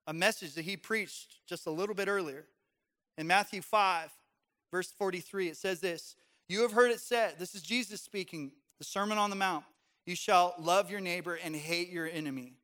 a 0.08 0.14
message 0.14 0.54
that 0.56 0.66
he 0.66 0.78
preached 0.78 1.46
just 1.46 1.68
a 1.68 1.72
little 1.72 1.96
bit 1.96 2.08
earlier. 2.08 2.46
In 3.18 3.28
Matthew 3.28 3.62
5, 3.62 4.10
verse 4.72 4.92
43, 4.92 5.50
it 5.50 5.58
says 5.58 5.80
this 5.80 6.16
You 6.52 6.64
have 6.64 6.74
heard 6.74 6.92
it 6.92 7.00
said, 7.00 7.36
this 7.40 7.56
is 7.56 7.62
Jesus 7.62 8.02
speaking, 8.02 8.52
the 8.78 8.84
Sermon 8.84 9.18
on 9.18 9.30
the 9.30 9.38
Mount. 9.38 9.64
You 10.06 10.18
shall 10.18 10.54
love 10.60 10.92
your 10.92 11.00
neighbor 11.00 11.36
and 11.42 11.56
hate 11.56 11.90
your 11.90 12.10
enemy. 12.10 12.56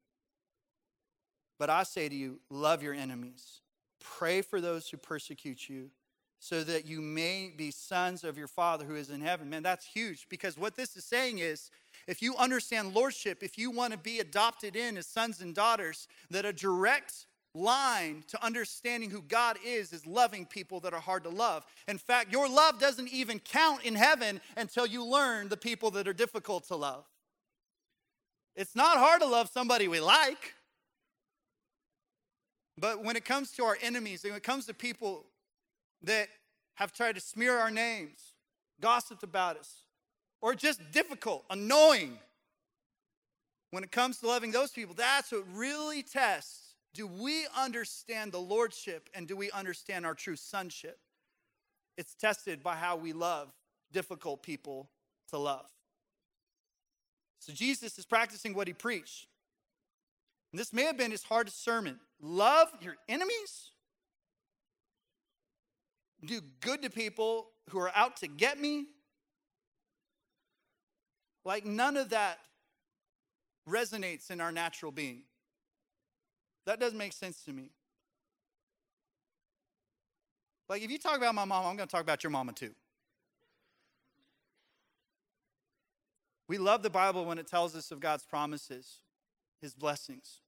But 1.57 1.69
I 1.69 1.83
say 1.83 2.09
to 2.09 2.13
you, 2.13 2.41
love 2.49 2.83
your 2.83 2.93
enemies. 2.93 3.61
Pray 4.01 4.41
for 4.41 4.59
those 4.59 4.89
who 4.89 4.97
persecute 4.97 5.69
you, 5.69 5.89
so 6.37 6.65
that 6.65 6.85
you 6.85 6.99
may 6.99 7.53
be 7.55 7.71
sons 7.71 8.25
of 8.25 8.37
your 8.37 8.49
Father 8.49 8.83
who 8.83 8.95
is 8.97 9.09
in 9.09 9.21
heaven. 9.21 9.49
Man, 9.49 9.63
that's 9.63 9.85
huge 9.85 10.27
because 10.27 10.57
what 10.57 10.75
this 10.75 10.97
is 10.97 11.05
saying 11.05 11.39
is 11.39 11.71
if 12.07 12.21
you 12.21 12.35
understand 12.35 12.93
lordship, 12.93 13.41
if 13.41 13.57
you 13.57 13.71
want 13.71 13.93
to 13.93 13.97
be 13.97 14.19
adopted 14.19 14.75
in 14.75 14.97
as 14.97 15.07
sons 15.07 15.39
and 15.39 15.55
daughters, 15.55 16.09
that 16.29 16.43
a 16.43 16.51
direct 16.51 17.25
line 17.57 18.23
to 18.27 18.43
understanding 18.45 19.09
who 19.09 19.21
God 19.21 19.57
is 19.65 19.91
is 19.91 20.05
loving 20.05 20.45
people 20.45 20.79
that 20.81 20.93
are 20.93 20.99
hard 20.99 21.23
to 21.23 21.29
love. 21.29 21.65
In 21.87 21.97
fact, 21.97 22.31
your 22.31 22.47
love 22.47 22.79
doesn't 22.79 23.09
even 23.09 23.39
count 23.39 23.83
in 23.83 23.95
heaven 23.95 24.39
until 24.55 24.85
you 24.85 25.03
learn 25.03 25.49
the 25.49 25.57
people 25.57 25.91
that 25.91 26.07
are 26.07 26.13
difficult 26.13 26.67
to 26.67 26.75
love. 26.75 27.05
It's 28.55 28.75
not 28.75 28.97
hard 28.97 29.21
to 29.21 29.27
love 29.27 29.49
somebody 29.49 29.87
we 29.87 29.99
like. 29.99 30.53
But 32.77 33.03
when 33.03 33.15
it 33.15 33.25
comes 33.25 33.51
to 33.53 33.63
our 33.63 33.77
enemies, 33.81 34.23
when 34.23 34.33
it 34.33 34.43
comes 34.43 34.67
to 34.67 34.73
people 34.73 35.25
that 36.03 36.27
have 36.75 36.93
tried 36.93 37.15
to 37.15 37.21
smear 37.21 37.57
our 37.57 37.71
names, 37.71 38.33
gossiped 38.79 39.23
about 39.23 39.57
us, 39.57 39.81
or 40.41 40.53
just 40.53 40.79
difficult, 40.91 41.43
annoying, 41.49 42.19
when 43.71 43.83
it 43.83 43.91
comes 43.91 44.19
to 44.19 44.27
loving 44.27 44.51
those 44.51 44.71
people, 44.71 44.93
that's 44.95 45.31
what 45.31 45.43
really 45.53 46.03
tests 46.03 46.66
do 46.97 47.05
we 47.05 47.45
understand 47.55 48.31
the 48.31 48.39
lordship 48.39 49.07
and 49.13 49.27
do 49.27 49.37
we 49.37 49.51
understand 49.51 50.03
our 50.03 50.15
true 50.15 50.35
sonship? 50.35 50.97
It's 51.95 52.15
tested 52.15 52.63
by 52.63 52.75
how 52.75 52.95
we 52.95 53.13
love 53.13 53.53
difficult 53.93 54.41
people 54.41 54.89
to 55.29 55.37
love. 55.37 55.67
So 57.37 57.53
Jesus 57.53 57.99
is 57.99 58.05
practicing 58.05 58.55
what 58.55 58.67
he 58.67 58.73
preached. 58.73 59.27
And 60.51 60.59
this 60.59 60.73
may 60.73 60.85
have 60.85 60.97
been 60.97 61.11
his 61.11 61.21
hardest 61.21 61.63
sermon. 61.63 61.99
Love 62.19 62.69
your 62.81 62.95
enemies. 63.07 63.69
Do 66.25 66.41
good 66.61 66.81
to 66.81 66.89
people 66.89 67.49
who 67.69 67.77
are 67.77 67.91
out 67.95 68.17
to 68.17 68.27
get 68.27 68.59
me. 68.59 68.87
Like 71.45 71.63
none 71.63 71.95
of 71.95 72.09
that 72.09 72.39
resonates 73.69 74.31
in 74.31 74.41
our 74.41 74.51
natural 74.51 74.91
being. 74.91 75.21
That 76.67 76.81
doesn't 76.81 76.97
make 76.97 77.13
sense 77.13 77.41
to 77.45 77.53
me. 77.53 77.71
Like, 80.67 80.83
if 80.83 80.91
you 80.91 80.97
talk 80.97 81.15
about 81.15 81.33
my 81.33 81.45
mom, 81.45 81.65
I'm 81.65 81.77
going 81.77 81.87
to 81.87 81.91
talk 81.91 82.01
about 82.01 82.25
your 82.25 82.29
mama 82.29 82.51
too. 82.51 82.71
We 86.49 86.57
love 86.57 86.83
the 86.83 86.89
Bible 86.89 87.23
when 87.23 87.37
it 87.37 87.47
tells 87.47 87.73
us 87.73 87.89
of 87.91 88.01
God's 88.01 88.25
promises, 88.25 88.99
His 89.61 89.73
blessings. 89.73 90.41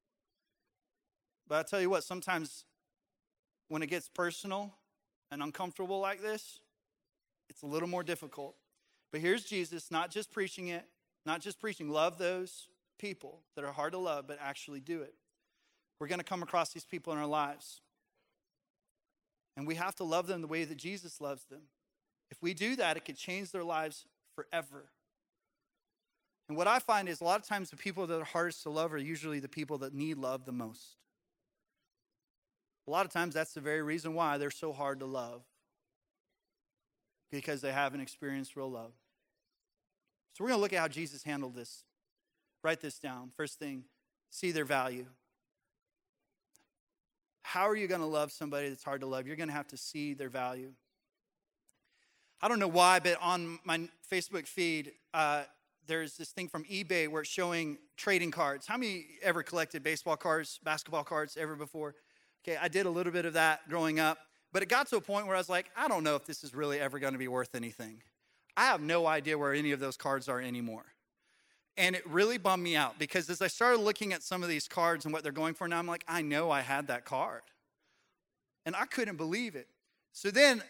But 1.48 1.60
I 1.60 1.64
tell 1.64 1.80
you 1.80 1.90
what, 1.90 2.04
sometimes 2.04 2.66
when 3.70 3.82
it 3.82 3.88
gets 3.88 4.10
personal 4.10 4.74
and 5.32 5.42
uncomfortable 5.42 6.02
like 6.02 6.22
this, 6.22 6.60
it's 7.50 7.62
a 7.62 7.66
little 7.66 7.88
more 7.88 8.04
difficult. 8.04 8.56
But 9.14 9.22
here's 9.22 9.46
Jesus, 9.46 9.90
not 9.90 10.12
just 10.12 10.34
preaching 10.34 10.68
it, 10.68 10.84
not 11.26 11.40
just 11.40 11.62
preaching, 11.62 11.90
love 11.90 12.18
those 12.18 12.68
people 12.98 13.40
that 13.56 13.64
are 13.64 13.72
hard 13.72 13.94
to 13.94 13.98
love, 13.98 14.28
but 14.28 14.38
actually 14.42 14.82
do 14.82 15.02
it. 15.02 15.14
We're 16.00 16.08
going 16.08 16.20
to 16.20 16.26
come 16.26 16.44
across 16.44 16.70
these 16.74 16.86
people 16.86 17.12
in 17.14 17.20
our 17.20 17.28
lives. 17.28 17.82
And 19.58 19.68
we 19.68 19.76
have 19.76 19.96
to 19.96 20.04
love 20.04 20.28
them 20.28 20.42
the 20.42 20.48
way 20.48 20.64
that 20.64 20.78
Jesus 20.78 21.20
loves 21.20 21.44
them. 21.46 21.64
If 22.32 22.42
we 22.42 22.54
do 22.54 22.76
that, 22.78 22.96
it 22.96 23.06
could 23.06 23.18
change 23.18 23.52
their 23.52 23.64
lives 23.64 24.06
forever. 24.36 24.86
And 26.48 26.58
what 26.58 26.68
I 26.68 26.80
find 26.80 27.10
is 27.10 27.22
a 27.22 27.24
lot 27.24 27.40
of 27.40 27.48
times 27.48 27.70
the 27.70 27.76
people 27.76 28.08
that 28.08 28.22
are 28.22 28.24
hardest 28.24 28.64
to 28.64 28.70
love 28.70 28.94
are 28.94 28.98
usually 28.98 29.40
the 29.40 29.50
people 29.50 29.78
that 29.80 29.94
need 29.94 30.18
love 30.18 30.46
the 30.46 30.52
most. 30.52 30.96
A 32.88 32.92
lot 32.92 33.06
of 33.06 33.12
times 33.12 33.36
that's 33.36 33.54
the 33.54 33.62
very 33.62 33.84
reason 33.84 34.16
why 34.16 34.38
they're 34.38 34.50
so 34.50 34.74
hard 34.74 35.00
to 35.02 35.06
love 35.06 35.44
because 37.32 37.62
they 37.62 37.72
haven't 37.72 38.02
experienced 38.02 38.56
real 38.56 38.72
love. 38.72 38.94
So 40.34 40.44
we're 40.44 40.50
going 40.50 40.58
to 40.58 40.62
look 40.62 40.74
at 40.74 40.80
how 40.80 40.88
Jesus 40.88 41.24
handled 41.24 41.54
this. 41.54 41.84
Write 42.64 42.82
this 42.82 42.98
down. 42.98 43.32
First 43.36 43.60
thing, 43.60 43.84
see 44.32 44.52
their 44.52 44.66
value. 44.66 45.06
How 47.50 47.68
are 47.68 47.76
you 47.76 47.88
going 47.88 48.02
to 48.02 48.06
love 48.06 48.32
somebody 48.32 48.70
that's 48.70 48.84
hard 48.84 49.02
to 49.02 49.08
love? 49.08 49.26
You're 49.26 49.36
going 49.36 49.50
to 49.50 49.56
have 49.56 49.70
to 49.70 49.78
see 49.78 50.14
their 50.14 50.30
value. 50.30 50.72
I 52.44 52.48
don't 52.48 52.60
know 52.60 52.68
why, 52.68 53.00
but 53.00 53.18
on 53.24 53.58
my 53.64 53.90
Facebook 54.12 54.46
feed, 54.46 54.92
uh, 55.16 55.46
there's 55.88 56.16
this 56.16 56.30
thing 56.30 56.48
from 56.48 56.64
eBay 56.66 57.08
where 57.08 57.24
it's 57.24 57.32
showing 57.32 57.80
trading 57.98 58.30
cards. 58.30 58.68
How 58.68 58.78
many 58.78 59.08
ever 59.24 59.42
collected 59.42 59.82
baseball 59.82 60.16
cards, 60.16 60.60
basketball 60.64 61.04
cards 61.04 61.38
ever 61.38 61.56
before? 61.56 61.96
Okay, 62.44 62.56
I 62.56 62.68
did 62.68 62.86
a 62.86 62.90
little 62.92 63.12
bit 63.12 63.26
of 63.26 63.34
that 63.34 63.68
growing 63.68 64.00
up, 64.00 64.20
but 64.54 64.62
it 64.62 64.70
got 64.70 64.88
to 64.90 64.98
a 64.98 65.02
point 65.02 65.26
where 65.26 65.36
I 65.36 65.40
was 65.40 65.50
like, 65.50 65.72
I 65.76 65.88
don't 65.88 66.04
know 66.04 66.16
if 66.16 66.28
this 66.28 66.44
is 66.44 66.54
really 66.54 66.80
ever 66.80 67.00
going 67.00 67.14
to 67.14 67.20
be 67.20 67.28
worth 67.28 67.56
anything. 67.56 68.04
I 68.56 68.66
have 68.66 68.80
no 68.80 69.08
idea 69.08 69.40
where 69.40 69.56
any 69.56 69.72
of 69.72 69.80
those 69.80 69.98
cards 69.98 70.30
are 70.30 70.40
anymore. 70.40 70.86
And 71.78 71.96
it 71.96 72.08
really 72.10 72.38
bummed 72.38 72.64
me 72.64 72.76
out 72.76 73.00
because 73.00 73.30
as 73.30 73.42
I 73.42 73.48
started 73.48 73.80
looking 73.80 74.12
at 74.12 74.22
some 74.22 74.44
of 74.44 74.50
these 74.50 74.68
cards 74.68 75.06
and 75.06 75.14
what 75.14 75.24
they're 75.24 75.32
going 75.32 75.54
for 75.54 75.68
now, 75.68 75.80
I'm 75.80 75.88
like, 75.88 76.04
I 76.08 76.22
know 76.22 76.52
I 76.52 76.62
had 76.62 76.88
that 76.88 77.06
card. 77.06 77.42
And 78.66 78.76
I 78.76 78.86
couldn't 78.86 79.16
believe 79.16 79.56
it. 79.56 79.68
So 80.12 80.30
then 80.30 80.62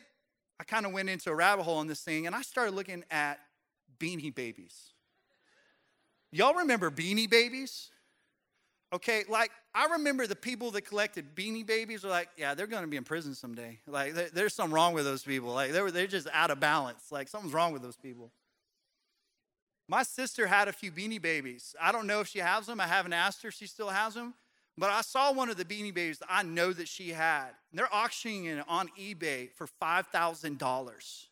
I 0.60 0.64
kind 0.64 0.86
of 0.86 0.92
went 0.92 1.10
into 1.10 1.32
a 1.32 1.36
rabbit 1.36 1.64
hole 1.64 1.78
on 1.78 1.88
this 1.88 2.02
thing 2.02 2.28
and 2.28 2.36
I 2.36 2.42
started 2.44 2.76
looking 2.76 3.04
at 3.10 3.40
beanie 4.00 4.34
babies. 4.34 4.94
Y'all 6.32 6.54
remember 6.54 6.92
beanie 6.92 7.30
babies? 7.30 7.90
Okay, 8.94 9.24
like 9.30 9.52
I 9.74 9.86
remember 9.94 10.26
the 10.26 10.36
people 10.36 10.72
that 10.72 10.82
collected 10.82 11.36
beanie 11.36 11.66
babies 11.66 12.04
were 12.04 12.10
like, 12.10 12.30
yeah, 12.38 12.56
they're 12.56 12.68
going 12.68 12.82
to 12.82 12.88
be 12.88 12.98
in 12.98 13.04
prison 13.04 13.36
someday. 13.36 13.80
Like, 13.86 14.34
there's 14.34 14.54
something 14.54 14.74
wrong 14.74 14.94
with 14.94 15.06
those 15.06 15.24
people. 15.24 15.54
Like, 15.54 15.72
they 15.72 15.92
they're 15.92 16.08
just 16.08 16.28
out 16.34 16.50
of 16.50 16.60
balance. 16.60 17.12
Like, 17.12 17.28
something's 17.28 17.54
wrong 17.54 17.72
with 17.72 17.84
those 17.84 17.98
people. 17.98 18.32
My 19.90 20.04
sister 20.04 20.46
had 20.46 20.68
a 20.68 20.72
few 20.72 20.92
beanie 20.92 21.20
babies. 21.20 21.76
I 21.82 21.92
don't 21.92 22.06
know 22.06 22.20
if 22.20 22.28
she 22.28 22.38
has 22.40 22.68
them. 22.68 22.80
I 22.80 22.86
haven't 22.86 23.14
asked 23.14 23.42
her 23.42 23.50
if 23.50 23.56
she 23.56 23.66
still 23.66 23.90
has 23.90 24.14
them. 24.14 24.36
But 24.78 24.92
I 24.92 25.02
saw 25.02 25.34
one 25.34 25.50
of 25.50 25.58
the 25.58 25.66
beanie 25.66 25.92
babies 25.92 26.20
that 26.20 26.28
I 26.30 26.44
know 26.44 26.72
that 26.74 26.88
she 26.88 27.10
had. 27.10 27.48
They're 27.74 27.92
auctioning 27.92 28.46
it 28.46 28.64
on 28.68 28.90
eBay 29.00 29.50
for 29.52 29.68
$5,000. 29.82 31.26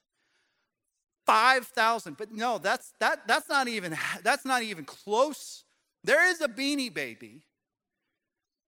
5,000. 1.27 2.17
But 2.17 2.31
no, 2.31 2.57
that's 2.57 2.93
that 2.99 3.27
that's 3.27 3.47
not 3.47 3.67
even 3.67 3.95
that's 4.23 4.43
not 4.45 4.63
even 4.63 4.85
close. 4.85 5.63
There 6.03 6.27
is 6.27 6.41
a 6.41 6.47
beanie 6.47 6.91
baby 6.91 7.43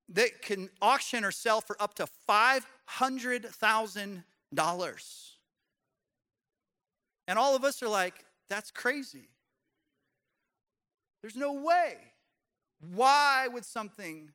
that 0.10 0.44
can 0.44 0.70
auction 0.82 1.26
or 1.26 1.32
sell 1.32 1.62
for 1.62 1.76
up 1.82 1.96
to 1.96 2.06
$500,000. 2.30 4.24
And 7.28 7.40
all 7.40 7.56
of 7.56 7.64
us 7.64 7.82
are 7.82 7.88
like, 7.88 8.26
that's 8.50 8.70
crazy. 8.72 9.30
There's 11.22 11.36
no 11.36 11.54
way. 11.54 11.98
Why 12.94 13.48
would 13.48 13.66
something 13.66 14.32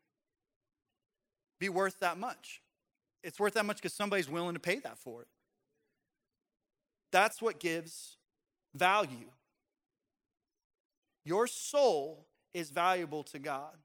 be 1.58 1.68
worth 1.68 2.00
that 2.00 2.18
much? 2.18 2.60
It's 3.22 3.40
worth 3.40 3.54
that 3.54 3.64
much 3.64 3.76
because 3.76 3.94
somebody's 3.94 4.28
willing 4.28 4.54
to 4.54 4.60
pay 4.60 4.80
that 4.80 4.98
for 4.98 5.22
it. 5.22 5.28
That's 7.10 7.40
what 7.40 7.58
gives 7.58 8.16
value. 8.74 9.30
Your 11.24 11.46
soul 11.46 12.26
is 12.52 12.70
valuable 12.70 13.22
to 13.24 13.38
God. 13.38 13.76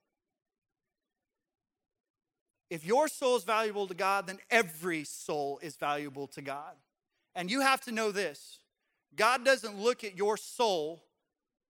If 2.70 2.86
your 2.86 3.08
soul 3.08 3.38
is 3.38 3.44
valuable 3.44 3.88
to 3.88 3.94
God, 3.94 4.28
then 4.28 4.40
every 4.52 5.04
soul 5.04 5.60
is 5.62 5.76
valuable 5.76 6.28
to 6.28 6.42
God. 6.42 6.76
And 7.34 7.50
you 7.50 7.62
have 7.62 7.82
to 7.82 7.92
know 7.92 8.12
this 8.12 8.60
God 9.16 9.46
doesn't 9.46 9.80
look 9.80 10.04
at 10.04 10.18
your 10.18 10.38
soul 10.38 11.06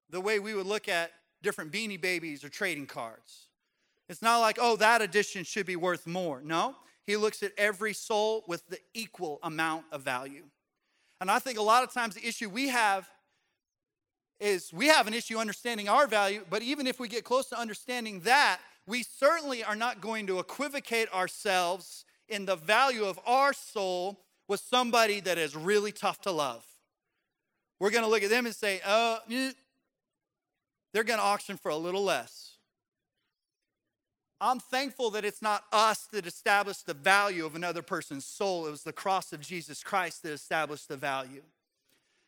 the 0.09 0.19
way 0.19 0.39
we 0.39 0.53
would 0.53 0.65
look 0.65 0.89
at 0.89 1.11
different 1.41 1.71
beanie 1.71 1.99
babies 1.99 2.43
or 2.43 2.49
trading 2.49 2.87
cards. 2.87 3.47
It's 4.07 4.21
not 4.21 4.39
like, 4.39 4.57
oh, 4.59 4.75
that 4.77 5.01
edition 5.01 5.43
should 5.43 5.65
be 5.65 5.75
worth 5.75 6.07
more. 6.07 6.41
No, 6.41 6.75
he 7.05 7.15
looks 7.15 7.43
at 7.43 7.51
every 7.57 7.93
soul 7.93 8.43
with 8.47 8.67
the 8.67 8.79
equal 8.93 9.39
amount 9.43 9.85
of 9.91 10.01
value. 10.01 10.43
And 11.21 11.29
I 11.29 11.39
think 11.39 11.59
a 11.59 11.63
lot 11.63 11.83
of 11.83 11.93
times 11.93 12.15
the 12.15 12.27
issue 12.27 12.49
we 12.49 12.69
have 12.69 13.09
is 14.39 14.71
we 14.73 14.87
have 14.87 15.05
an 15.05 15.13
issue 15.13 15.37
understanding 15.37 15.89
our 15.89 16.07
value, 16.07 16.45
but 16.49 16.61
even 16.61 16.87
if 16.87 16.99
we 16.99 17.07
get 17.07 17.23
close 17.23 17.47
to 17.47 17.59
understanding 17.59 18.21
that, 18.21 18.59
we 18.87 19.03
certainly 19.03 19.63
are 19.63 19.75
not 19.75 20.01
going 20.01 20.25
to 20.27 20.39
equivocate 20.39 21.13
ourselves 21.13 22.05
in 22.29 22.45
the 22.45 22.55
value 22.55 23.03
of 23.03 23.19
our 23.25 23.53
soul 23.53 24.21
with 24.47 24.59
somebody 24.61 25.19
that 25.19 25.37
is 25.37 25.55
really 25.55 25.91
tough 25.91 26.21
to 26.21 26.31
love. 26.31 26.65
We're 27.79 27.91
going 27.91 28.03
to 28.03 28.09
look 28.09 28.23
at 28.23 28.29
them 28.29 28.45
and 28.45 28.55
say, 28.55 28.81
oh, 28.85 29.19
they're 30.93 31.03
going 31.03 31.19
to 31.19 31.25
auction 31.25 31.57
for 31.57 31.69
a 31.69 31.77
little 31.77 32.03
less. 32.03 32.53
I'm 34.41 34.59
thankful 34.59 35.09
that 35.11 35.25
it's 35.25 35.41
not 35.41 35.63
us 35.71 36.07
that 36.13 36.25
established 36.25 36.85
the 36.85 36.93
value 36.93 37.45
of 37.45 37.55
another 37.55 37.81
person's 37.81 38.25
soul. 38.25 38.67
It 38.67 38.71
was 38.71 38.83
the 38.83 38.93
cross 38.93 39.33
of 39.33 39.41
Jesus 39.41 39.83
Christ 39.83 40.23
that 40.23 40.31
established 40.31 40.87
the 40.87 40.95
value. 40.95 41.43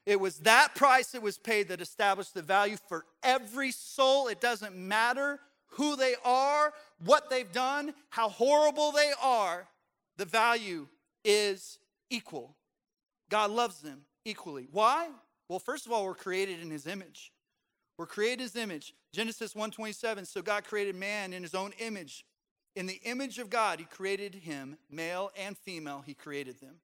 It 0.06 0.20
was 0.20 0.40
that 0.40 0.76
price 0.76 1.12
that 1.12 1.22
was 1.22 1.38
paid 1.38 1.70
that 1.70 1.80
established 1.80 2.34
the 2.34 2.42
value 2.42 2.78
for 2.90 3.06
every 3.24 3.72
soul. 3.72 4.28
It 4.28 4.42
doesn't 4.42 4.76
matter 4.76 5.40
who 5.76 5.96
they 5.96 6.16
are, 6.26 6.74
what 7.06 7.30
they've 7.30 7.52
done, 7.52 7.94
how 8.10 8.28
horrible 8.28 8.92
they 8.92 9.12
are, 9.22 9.68
the 10.18 10.26
value 10.26 10.88
is 11.24 11.78
equal. 12.10 12.56
God 13.30 13.52
loves 13.52 13.80
them 13.80 14.02
equally. 14.26 14.68
Why? 14.72 15.08
Well, 15.48 15.60
first 15.60 15.86
of 15.86 15.94
all, 15.94 16.04
we're 16.04 16.16
created 16.16 16.62
in 16.62 16.70
his 16.70 16.88
image. 16.88 17.32
We're 18.02 18.08
created 18.08 18.40
in 18.40 18.46
his 18.46 18.56
image. 18.56 18.96
Genesis 19.14 19.54
1:27, 19.54 20.26
so 20.26 20.42
God 20.42 20.64
created 20.64 20.96
man 20.96 21.34
in 21.34 21.44
his 21.44 21.54
own 21.54 21.72
image. 21.74 22.26
In 22.74 22.88
the 22.88 23.00
image 23.04 23.38
of 23.38 23.52
God, 23.52 23.78
he 23.78 23.86
created 23.86 24.34
him, 24.34 24.80
male 24.90 25.32
and 25.38 25.56
female, 25.56 26.02
he 26.02 26.16
created 26.16 26.60
them. 26.60 26.82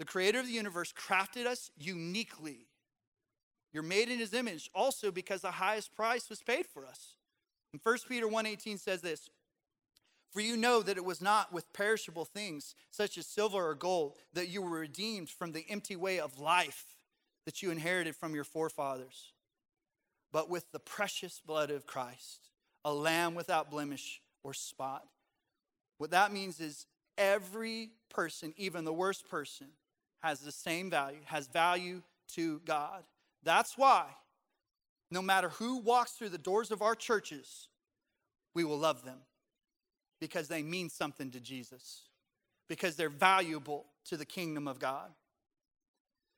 The 0.00 0.04
creator 0.04 0.40
of 0.40 0.46
the 0.46 0.52
universe 0.52 0.92
crafted 0.92 1.46
us 1.46 1.70
uniquely. 1.76 2.66
You're 3.72 3.84
made 3.84 4.08
in 4.08 4.18
his 4.18 4.34
image 4.34 4.68
also 4.74 5.12
because 5.12 5.42
the 5.42 5.52
highest 5.52 5.94
price 5.94 6.28
was 6.28 6.42
paid 6.42 6.66
for 6.66 6.84
us. 6.84 7.14
And 7.72 7.80
1 7.80 8.08
Peter 8.08 8.26
1:18 8.26 8.76
says 8.76 9.02
this, 9.02 9.30
"For 10.32 10.40
you 10.40 10.56
know 10.56 10.82
that 10.82 10.96
it 10.96 11.04
was 11.04 11.20
not 11.20 11.52
with 11.52 11.72
perishable 11.72 12.24
things 12.24 12.74
such 12.90 13.16
as 13.16 13.28
silver 13.28 13.68
or 13.68 13.76
gold 13.76 14.18
that 14.32 14.48
you 14.48 14.62
were 14.62 14.80
redeemed 14.80 15.30
from 15.30 15.52
the 15.52 15.70
empty 15.70 15.94
way 15.94 16.18
of 16.18 16.40
life 16.40 16.96
that 17.44 17.62
you 17.62 17.70
inherited 17.70 18.16
from 18.16 18.34
your 18.34 18.42
forefathers, 18.42 19.32
but 20.32 20.48
with 20.48 20.70
the 20.72 20.80
precious 20.80 21.40
blood 21.40 21.70
of 21.70 21.86
Christ, 21.86 22.50
a 22.84 22.92
lamb 22.92 23.34
without 23.34 23.70
blemish 23.70 24.22
or 24.42 24.54
spot." 24.54 25.06
What 25.98 26.10
that 26.10 26.32
means 26.32 26.60
is 26.60 26.86
every 27.18 27.92
person, 28.08 28.54
even 28.56 28.84
the 28.84 28.92
worst 28.92 29.28
person, 29.28 29.76
has 30.22 30.40
the 30.40 30.52
same 30.52 30.90
value, 30.90 31.22
has 31.24 31.46
value 31.46 32.02
to 32.28 32.60
God. 32.60 33.04
That's 33.42 33.76
why, 33.76 34.16
no 35.10 35.22
matter 35.22 35.48
who 35.48 35.76
walks 35.76 36.12
through 36.12 36.28
the 36.28 36.38
doors 36.38 36.70
of 36.70 36.82
our 36.82 36.94
churches, 36.94 37.68
we 38.54 38.64
will 38.64 38.78
love 38.78 39.04
them 39.04 39.20
because 40.20 40.48
they 40.48 40.62
mean 40.62 40.88
something 40.90 41.30
to 41.30 41.40
Jesus, 41.40 42.08
because 42.68 42.96
they're 42.96 43.08
valuable 43.08 43.86
to 44.04 44.16
the 44.16 44.26
kingdom 44.26 44.68
of 44.68 44.78
God. 44.78 45.14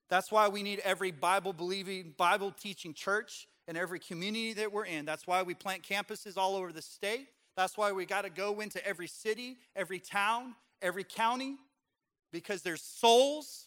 That's 0.08 0.30
why 0.30 0.48
we 0.48 0.62
need 0.62 0.78
every 0.80 1.10
Bible 1.10 1.52
believing, 1.52 2.12
Bible 2.12 2.52
teaching 2.52 2.94
church 2.94 3.48
in 3.68 3.76
every 3.76 3.98
community 3.98 4.52
that 4.54 4.72
we're 4.72 4.84
in. 4.84 5.04
That's 5.04 5.26
why 5.26 5.42
we 5.42 5.54
plant 5.54 5.82
campuses 5.82 6.36
all 6.36 6.56
over 6.56 6.72
the 6.72 6.82
state. 6.82 7.28
That's 7.56 7.76
why 7.76 7.92
we 7.92 8.06
got 8.06 8.22
to 8.22 8.30
go 8.30 8.60
into 8.60 8.84
every 8.86 9.06
city, 9.06 9.58
every 9.76 9.98
town, 9.98 10.54
every 10.80 11.04
county, 11.04 11.56
because 12.32 12.62
there's 12.62 12.82
souls 12.82 13.66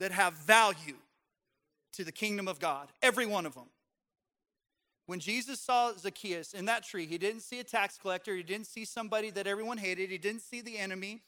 that 0.00 0.10
have 0.10 0.34
value 0.34 0.96
to 1.92 2.04
the 2.04 2.12
kingdom 2.12 2.48
of 2.48 2.58
God, 2.58 2.88
every 3.02 3.26
one 3.26 3.46
of 3.46 3.54
them. 3.54 3.66
When 5.06 5.20
Jesus 5.20 5.60
saw 5.60 5.92
Zacchaeus 5.96 6.52
in 6.52 6.64
that 6.64 6.82
tree, 6.82 7.06
he 7.06 7.16
didn't 7.16 7.42
see 7.42 7.60
a 7.60 7.64
tax 7.64 7.96
collector, 7.96 8.34
he 8.34 8.42
didn't 8.42 8.66
see 8.66 8.84
somebody 8.84 9.30
that 9.30 9.46
everyone 9.46 9.78
hated, 9.78 10.10
he 10.10 10.18
didn't 10.18 10.42
see 10.42 10.60
the 10.60 10.78
enemy, 10.78 11.22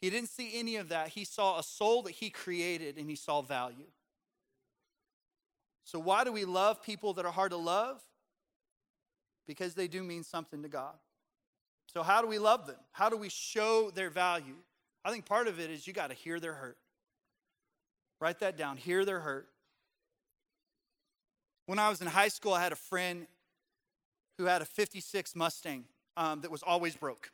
he 0.00 0.10
didn't 0.10 0.28
see 0.28 0.58
any 0.58 0.76
of 0.76 0.90
that. 0.90 1.08
He 1.08 1.24
saw 1.24 1.58
a 1.58 1.62
soul 1.62 2.02
that 2.02 2.12
he 2.12 2.30
created 2.30 2.96
and 2.96 3.08
he 3.08 3.16
saw 3.16 3.42
value. 3.42 3.86
So, 5.86 6.00
why 6.00 6.24
do 6.24 6.32
we 6.32 6.44
love 6.44 6.82
people 6.82 7.14
that 7.14 7.24
are 7.24 7.32
hard 7.32 7.52
to 7.52 7.56
love? 7.56 8.02
Because 9.46 9.74
they 9.74 9.86
do 9.86 10.02
mean 10.02 10.24
something 10.24 10.62
to 10.62 10.68
God. 10.68 10.94
So, 11.86 12.02
how 12.02 12.20
do 12.20 12.26
we 12.26 12.40
love 12.40 12.66
them? 12.66 12.76
How 12.90 13.08
do 13.08 13.16
we 13.16 13.28
show 13.28 13.90
their 13.92 14.10
value? 14.10 14.56
I 15.04 15.12
think 15.12 15.24
part 15.26 15.46
of 15.46 15.60
it 15.60 15.70
is 15.70 15.86
you 15.86 15.92
got 15.92 16.10
to 16.10 16.14
hear 16.14 16.40
their 16.40 16.54
hurt. 16.54 16.76
Write 18.20 18.40
that 18.40 18.56
down. 18.56 18.76
Hear 18.76 19.04
their 19.04 19.20
hurt. 19.20 19.48
When 21.66 21.78
I 21.78 21.88
was 21.88 22.00
in 22.00 22.08
high 22.08 22.28
school, 22.28 22.52
I 22.52 22.62
had 22.62 22.72
a 22.72 22.76
friend 22.76 23.28
who 24.38 24.46
had 24.46 24.62
a 24.62 24.64
56 24.64 25.36
Mustang 25.36 25.84
um, 26.16 26.40
that 26.40 26.50
was 26.50 26.64
always 26.64 26.96
broke. 26.96 27.30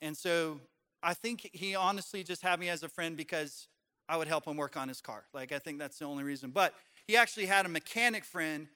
And 0.00 0.16
so 0.16 0.58
I 1.02 1.12
think 1.12 1.50
he 1.52 1.74
honestly 1.74 2.24
just 2.24 2.40
had 2.40 2.58
me 2.58 2.70
as 2.70 2.82
a 2.82 2.88
friend 2.88 3.14
because 3.14 3.68
I 4.08 4.16
would 4.16 4.26
help 4.26 4.46
him 4.46 4.56
work 4.56 4.76
on 4.76 4.88
his 4.88 5.00
car. 5.00 5.24
Like, 5.32 5.52
I 5.52 5.58
think 5.58 5.78
that's 5.78 5.98
the 5.98 6.04
only 6.04 6.24
reason. 6.24 6.50
But 6.50 6.74
he 7.06 7.16
actually 7.16 7.46
had 7.46 7.66
a 7.66 7.68
mechanic 7.68 8.24
friend 8.24 8.68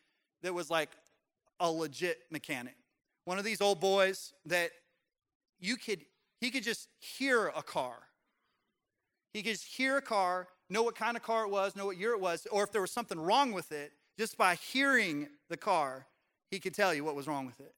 that 0.42 0.52
was 0.54 0.70
like 0.70 0.90
a 1.60 1.70
legit 1.70 2.18
mechanic. 2.30 2.76
One 3.24 3.38
of 3.38 3.44
these 3.44 3.60
old 3.60 3.80
boys 3.80 4.32
that 4.46 4.70
you 5.58 5.76
could, 5.76 6.00
he 6.40 6.50
could 6.50 6.62
just 6.62 6.88
hear 6.98 7.48
a 7.48 7.62
car. 7.62 7.96
He 9.32 9.42
could 9.42 9.52
just 9.52 9.64
hear 9.64 9.96
a 9.96 10.02
car 10.02 10.48
know 10.70 10.82
what 10.82 10.94
kind 10.94 11.16
of 11.16 11.22
car 11.22 11.44
it 11.44 11.50
was, 11.50 11.76
know 11.76 11.86
what 11.86 11.96
year 11.96 12.12
it 12.12 12.20
was, 12.20 12.46
or 12.50 12.64
if 12.64 12.72
there 12.72 12.80
was 12.80 12.90
something 12.90 13.18
wrong 13.18 13.52
with 13.52 13.72
it, 13.72 13.92
just 14.18 14.36
by 14.36 14.54
hearing 14.54 15.28
the 15.48 15.56
car, 15.56 16.06
he 16.50 16.58
could 16.58 16.74
tell 16.74 16.94
you 16.94 17.04
what 17.04 17.14
was 17.14 17.26
wrong 17.26 17.46
with 17.46 17.60
it. 17.60 17.74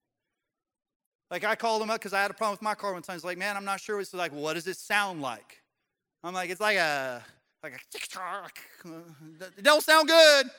Like 1.31 1.45
I 1.45 1.57
called 1.57 1.83
him 1.83 1.91
up 1.91 1.99
because 1.99 2.13
I 2.13 2.23
had 2.23 2.31
a 2.31 2.35
problem 2.35 2.55
with 2.55 2.63
my 2.63 2.75
car 2.75 2.93
one 2.93 3.03
time. 3.03 3.17
He's 3.17 3.25
like, 3.25 3.39
man, 3.39 3.57
I'm 3.57 3.65
not 3.65 3.81
sure. 3.81 3.99
He's 3.99 4.15
like, 4.15 4.33
what 4.33 4.55
does 4.55 4.67
it 4.67 4.77
sound 4.77 5.23
like? 5.23 5.63
I'm 6.23 6.35
like, 6.35 6.51
it's 6.51 6.61
like 6.61 6.77
a 6.77 7.25
like 7.73 7.81
don't 9.63 9.83
sound 9.83 10.09
good. 10.09 10.51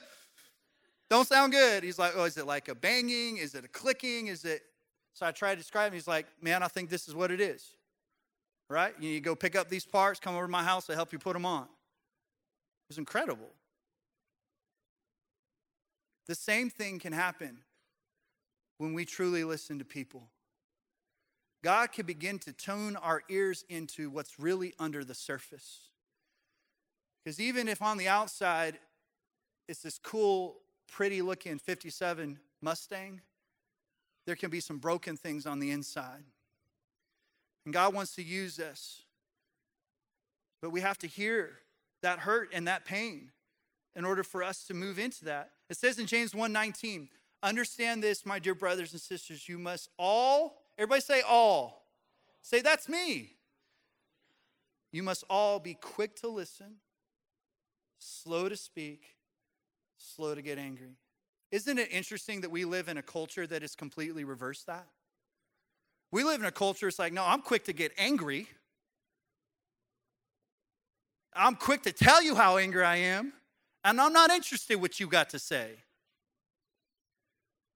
Don't 1.10 1.28
sound 1.28 1.54
good. 1.54 1.84
He's 1.84 1.98
like, 1.98 2.14
oh, 2.16 2.26
is 2.26 2.38
it 2.38 2.46
like 2.46 2.68
a 2.68 2.76
banging? 2.76 3.38
Is 3.38 3.56
it 3.56 3.64
a 3.64 3.68
clicking? 3.70 4.28
Is 4.28 4.44
it? 4.44 4.62
So 5.14 5.26
I 5.26 5.32
try 5.32 5.52
to 5.52 5.56
describe 5.56 5.88
him. 5.92 5.94
He's 5.94 6.08
like, 6.08 6.26
man, 6.42 6.62
I 6.64 6.68
think 6.68 6.90
this 6.90 7.08
is 7.08 7.16
what 7.16 7.32
it 7.32 7.40
is. 7.40 7.66
Right? 8.70 8.94
You 9.00 9.22
go 9.22 9.34
pick 9.34 9.56
up 9.56 9.70
these 9.70 9.86
parts, 9.86 10.20
come 10.20 10.36
over 10.36 10.46
to 10.46 10.52
my 10.52 10.64
house, 10.64 10.90
I'll 10.90 10.96
help 10.96 11.14
you 11.14 11.20
put 11.20 11.34
them 11.34 11.46
on. 11.46 11.64
It 11.64 12.90
was 12.90 12.98
incredible. 12.98 13.50
The 16.28 16.36
same 16.36 16.70
thing 16.70 17.00
can 17.00 17.14
happen 17.14 17.60
when 18.78 18.94
we 18.94 19.06
truly 19.06 19.46
listen 19.46 19.80
to 19.80 19.86
people. 19.86 20.28
God 21.64 21.94
can 21.94 22.06
begin 22.06 22.40
to 22.40 22.52
tone 22.52 22.98
our 22.98 23.24
ears 23.30 23.64
into 23.70 24.10
what's 24.10 24.38
really 24.38 24.74
under 24.78 25.06
the 25.06 25.16
surface. 25.16 25.87
Because 27.28 27.42
even 27.42 27.68
if 27.68 27.82
on 27.82 27.98
the 27.98 28.08
outside 28.08 28.80
it's 29.68 29.82
this 29.82 30.00
cool, 30.02 30.62
pretty 30.88 31.22
looking 31.22 31.60
57 31.60 32.40
Mustang, 32.62 33.20
there 34.26 34.38
can 34.38 34.50
be 34.50 34.62
some 34.62 34.78
broken 34.78 35.18
things 35.18 35.46
on 35.46 35.60
the 35.60 35.72
inside. 35.72 36.24
And 37.66 37.74
God 37.74 37.94
wants 37.94 38.16
to 38.16 38.24
use 38.24 38.60
us. 38.60 39.02
But 40.62 40.70
we 40.70 40.80
have 40.80 40.98
to 41.00 41.08
hear 41.08 41.60
that 42.02 42.20
hurt 42.20 42.52
and 42.54 42.66
that 42.70 42.86
pain 42.86 43.32
in 43.94 44.06
order 44.06 44.24
for 44.24 44.42
us 44.42 44.64
to 44.68 44.74
move 44.74 44.98
into 44.98 45.26
that. 45.26 45.52
It 45.70 45.76
says 45.76 46.00
in 46.00 46.06
James 46.06 46.32
1:19, 46.32 47.10
understand 47.44 48.02
this, 48.02 48.26
my 48.26 48.40
dear 48.40 48.56
brothers 48.56 48.94
and 48.94 49.02
sisters, 49.02 49.50
you 49.50 49.60
must 49.60 49.90
all, 50.00 50.62
everybody 50.78 51.02
say 51.02 51.20
all. 51.20 51.92
Say 52.42 52.62
that's 52.62 52.88
me. 52.88 53.34
You 54.94 55.04
must 55.04 55.26
all 55.30 55.60
be 55.60 55.74
quick 55.74 56.16
to 56.22 56.30
listen, 56.30 56.78
slow 58.00 58.50
to 58.50 58.56
speak, 58.56 59.16
slow 59.98 60.36
to 60.36 60.42
get 60.42 60.58
angry. 60.58 60.98
Isn't 61.52 61.78
it 61.78 61.92
interesting 61.92 62.42
that 62.42 62.52
we 62.52 62.66
live 62.66 62.90
in 62.90 62.98
a 62.98 63.02
culture 63.02 63.48
that 63.48 63.64
is 63.64 63.76
completely 63.76 64.24
reversed 64.24 64.68
that? 64.68 64.88
We 66.12 66.24
live 66.24 66.42
in 66.42 66.46
a 66.46 66.52
culture 66.52 66.88
it's 66.88 67.00
like, 67.00 67.14
no, 67.14 67.24
I'm 67.24 67.42
quick 67.42 67.66
to 67.66 67.74
get 67.74 67.92
angry. 67.98 68.48
I'm 71.34 71.56
quick 71.56 71.84
to 71.84 71.92
tell 71.92 72.22
you 72.22 72.36
how 72.36 72.58
angry 72.58 72.84
I 72.84 72.98
am, 72.98 73.34
and 73.84 74.02
I'm 74.02 74.14
not 74.14 74.32
interested 74.32 74.74
in 74.74 74.82
what 74.82 75.00
you 75.00 75.08
got 75.08 75.30
to 75.30 75.40
say. 75.40 75.72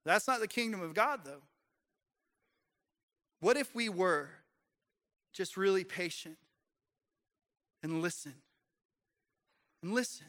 That's 0.03 0.27
not 0.27 0.39
the 0.39 0.47
kingdom 0.47 0.81
of 0.81 0.93
God, 0.93 1.21
though. 1.23 1.43
What 3.39 3.57
if 3.57 3.73
we 3.75 3.87
were 3.89 4.29
just 5.33 5.57
really 5.57 5.83
patient 5.83 6.37
and 7.83 8.01
listen? 8.01 8.33
And 9.81 9.93
listen. 9.93 10.27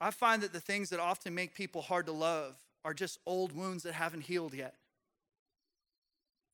I 0.00 0.10
find 0.10 0.42
that 0.42 0.52
the 0.52 0.60
things 0.60 0.90
that 0.90 1.00
often 1.00 1.34
make 1.34 1.54
people 1.54 1.82
hard 1.82 2.06
to 2.06 2.12
love 2.12 2.54
are 2.84 2.94
just 2.94 3.18
old 3.26 3.52
wounds 3.52 3.82
that 3.82 3.94
haven't 3.94 4.22
healed 4.22 4.54
yet. 4.54 4.74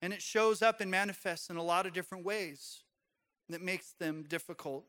And 0.01 0.13
it 0.13 0.23
shows 0.23 0.63
up 0.63 0.81
and 0.81 0.91
manifests 0.91 1.51
in 1.51 1.57
a 1.57 1.63
lot 1.63 1.87
of 1.87 1.93
different 1.93 2.25
ways 2.25 2.81
that 3.49 3.61
makes 3.61 3.93
them 3.93 4.25
difficult 4.27 4.85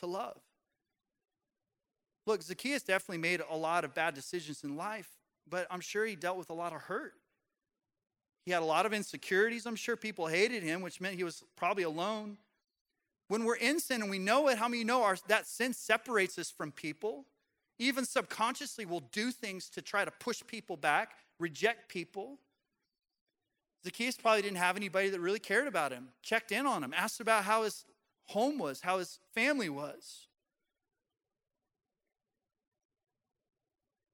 to 0.00 0.06
love. 0.06 0.40
Look, 2.26 2.42
Zacchaeus 2.42 2.82
definitely 2.82 3.18
made 3.18 3.42
a 3.50 3.56
lot 3.56 3.84
of 3.84 3.94
bad 3.94 4.14
decisions 4.14 4.62
in 4.62 4.76
life, 4.76 5.08
but 5.48 5.66
I'm 5.70 5.80
sure 5.80 6.04
he 6.04 6.14
dealt 6.14 6.38
with 6.38 6.50
a 6.50 6.54
lot 6.54 6.72
of 6.72 6.82
hurt. 6.82 7.14
He 8.44 8.52
had 8.52 8.62
a 8.62 8.66
lot 8.66 8.86
of 8.86 8.92
insecurities. 8.92 9.66
I'm 9.66 9.76
sure 9.76 9.96
people 9.96 10.26
hated 10.26 10.62
him, 10.62 10.82
which 10.82 11.00
meant 11.00 11.16
he 11.16 11.24
was 11.24 11.42
probably 11.56 11.82
alone. 11.82 12.36
When 13.32 13.44
we're 13.44 13.54
in 13.54 13.80
sin 13.80 14.02
and 14.02 14.10
we 14.10 14.18
know 14.18 14.48
it, 14.48 14.58
how 14.58 14.68
many 14.68 14.84
know 14.84 15.04
our, 15.04 15.16
that 15.28 15.46
sin 15.46 15.72
separates 15.72 16.38
us 16.38 16.50
from 16.50 16.70
people? 16.70 17.24
Even 17.78 18.04
subconsciously, 18.04 18.84
we'll 18.84 19.08
do 19.10 19.30
things 19.30 19.70
to 19.70 19.80
try 19.80 20.04
to 20.04 20.10
push 20.10 20.42
people 20.46 20.76
back, 20.76 21.12
reject 21.38 21.88
people. 21.88 22.36
Zacchaeus 23.84 24.18
probably 24.18 24.42
didn't 24.42 24.58
have 24.58 24.76
anybody 24.76 25.08
that 25.08 25.18
really 25.18 25.38
cared 25.38 25.66
about 25.66 25.92
him, 25.92 26.08
checked 26.20 26.52
in 26.52 26.66
on 26.66 26.84
him, 26.84 26.92
asked 26.94 27.20
about 27.20 27.44
how 27.44 27.62
his 27.62 27.86
home 28.26 28.58
was, 28.58 28.82
how 28.82 28.98
his 28.98 29.18
family 29.34 29.70
was. 29.70 30.26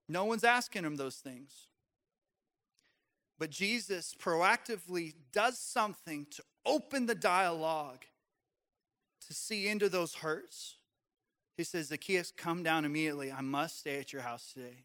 No 0.08 0.26
one's 0.26 0.44
asking 0.44 0.84
him 0.84 0.94
those 0.94 1.16
things. 1.16 1.66
But 3.36 3.50
Jesus 3.50 4.14
proactively 4.16 5.14
does 5.32 5.58
something 5.58 6.28
to 6.30 6.44
open 6.64 7.06
the 7.06 7.16
dialogue 7.16 8.04
to 9.26 9.34
see 9.34 9.68
into 9.68 9.88
those 9.88 10.16
hurts. 10.16 10.76
He 11.56 11.64
says, 11.64 11.88
Zacchaeus, 11.88 12.32
come 12.36 12.62
down 12.62 12.84
immediately. 12.84 13.32
I 13.32 13.40
must 13.40 13.80
stay 13.80 13.98
at 13.98 14.12
your 14.12 14.22
house 14.22 14.52
today. 14.52 14.84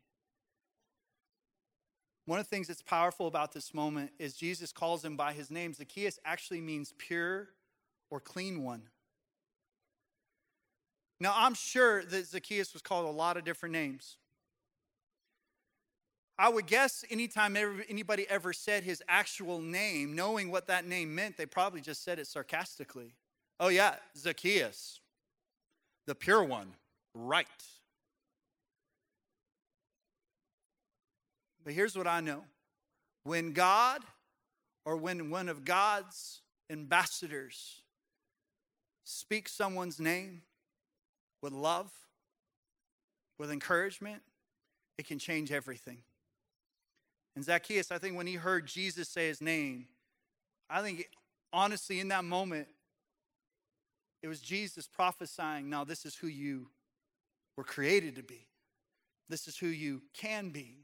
One 2.26 2.40
of 2.40 2.46
the 2.46 2.50
things 2.50 2.68
that's 2.68 2.82
powerful 2.82 3.28
about 3.28 3.52
this 3.52 3.74
moment 3.74 4.12
is 4.18 4.34
Jesus 4.34 4.72
calls 4.72 5.04
him 5.04 5.18
by 5.18 5.34
his 5.34 5.52
name. 5.52 5.74
Zacchaeus 5.74 6.20
actually 6.24 6.62
means 6.62 6.94
pure 6.98 7.50
or 8.10 8.20
clean 8.20 8.64
one. 8.64 8.84
Now, 11.20 11.34
I'm 11.36 11.54
sure 11.54 12.04
that 12.04 12.28
Zacchaeus 12.28 12.74
was 12.74 12.82
called 12.82 13.08
a 13.08 13.12
lot 13.12 13.38
of 13.38 13.44
different 13.44 13.74
names. 13.74 14.18
I 16.38 16.50
would 16.50 16.66
guess 16.66 17.06
anytime 17.12 17.56
anybody 17.56 18.26
ever 18.30 18.54
said 18.54 18.84
his 18.84 19.04
actual 19.08 19.62
name, 19.62 20.16
knowing 20.16 20.50
what 20.50 20.68
that 20.68 20.86
name 20.86 21.14
meant, 21.14 21.38
they 21.38 21.46
probably 21.46 21.82
just 21.82 22.04
said 22.04 22.20
it 22.20 22.28
sarcastically. 22.28 23.14
Oh, 23.64 23.70
yeah, 23.70 23.96
Zacchaeus, 24.18 25.00
the 26.06 26.14
pure 26.14 26.44
one, 26.44 26.74
right. 27.14 27.48
But 31.64 31.72
here's 31.72 31.98
what 31.98 32.06
I 32.06 32.20
know 32.20 32.44
when 33.24 33.54
God 33.54 34.02
or 34.84 34.98
when 34.98 35.30
one 35.30 35.48
of 35.48 35.64
God's 35.64 36.42
ambassadors 36.70 37.84
speaks 39.06 39.54
someone's 39.54 39.98
name 39.98 40.42
with 41.42 41.54
love, 41.54 41.90
with 43.40 43.50
encouragement, 43.50 44.24
it 44.98 45.08
can 45.08 45.20
change 45.20 45.54
everything. 45.54 46.00
And 47.38 47.46
Zacchaeus, 47.46 47.94
I 47.94 47.98
think 47.98 48.18
when 48.18 48.28
he 48.28 48.34
heard 48.34 48.68
Jesus 48.68 49.08
say 49.08 49.30
his 49.30 49.40
name, 49.40 49.88
I 50.70 50.82
think 50.82 51.08
honestly 51.54 52.02
in 52.02 52.10
that 52.10 52.26
moment, 52.26 52.68
it 54.24 54.28
was 54.30 54.40
Jesus 54.40 54.88
prophesying, 54.88 55.70
now 55.70 55.84
this 55.84 56.06
is 56.06 56.16
who 56.16 56.28
you 56.28 56.70
were 57.58 57.66
created 57.66 58.16
to 58.16 58.24
be. 58.24 58.48
This 59.28 59.50
is 59.50 59.58
who 59.58 59.68
you 59.68 60.02
can 60.14 60.50
be. 60.50 60.78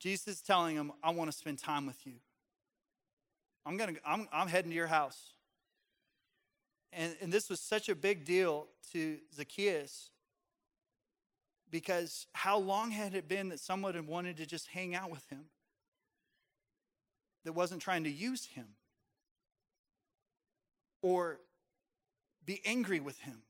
Jesus 0.00 0.26
is 0.26 0.42
telling 0.42 0.74
him, 0.74 0.90
I 1.04 1.10
want 1.10 1.30
to 1.30 1.36
spend 1.36 1.60
time 1.60 1.86
with 1.86 2.04
you. 2.04 2.14
I'm, 3.64 3.76
gonna, 3.76 3.92
I'm, 4.04 4.26
I'm 4.32 4.48
heading 4.48 4.72
to 4.72 4.76
your 4.76 4.88
house. 4.88 5.34
And, 6.92 7.14
and 7.20 7.32
this 7.32 7.48
was 7.48 7.60
such 7.60 7.88
a 7.88 7.94
big 7.94 8.24
deal 8.24 8.66
to 8.92 9.18
Zacchaeus 9.32 10.10
because 11.70 12.26
how 12.32 12.58
long 12.58 12.90
had 12.90 13.14
it 13.14 13.28
been 13.28 13.50
that 13.50 13.60
someone 13.60 13.94
had 13.94 14.08
wanted 14.08 14.36
to 14.38 14.46
just 14.46 14.66
hang 14.66 14.96
out 14.96 15.12
with 15.12 15.26
him 15.30 15.44
that 17.44 17.52
wasn't 17.52 17.80
trying 17.80 18.02
to 18.02 18.10
use 18.10 18.44
him 18.46 18.66
or 21.02 21.40
be 22.44 22.60
angry 22.64 23.00
with 23.00 23.18
him? 23.18 23.42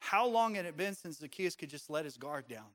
How 0.00 0.26
long 0.26 0.54
had 0.54 0.66
it 0.66 0.76
been 0.76 0.94
since 0.94 1.18
Zacchaeus 1.18 1.56
could 1.56 1.70
just 1.70 1.88
let 1.88 2.04
his 2.04 2.16
guard 2.16 2.46
down? 2.48 2.66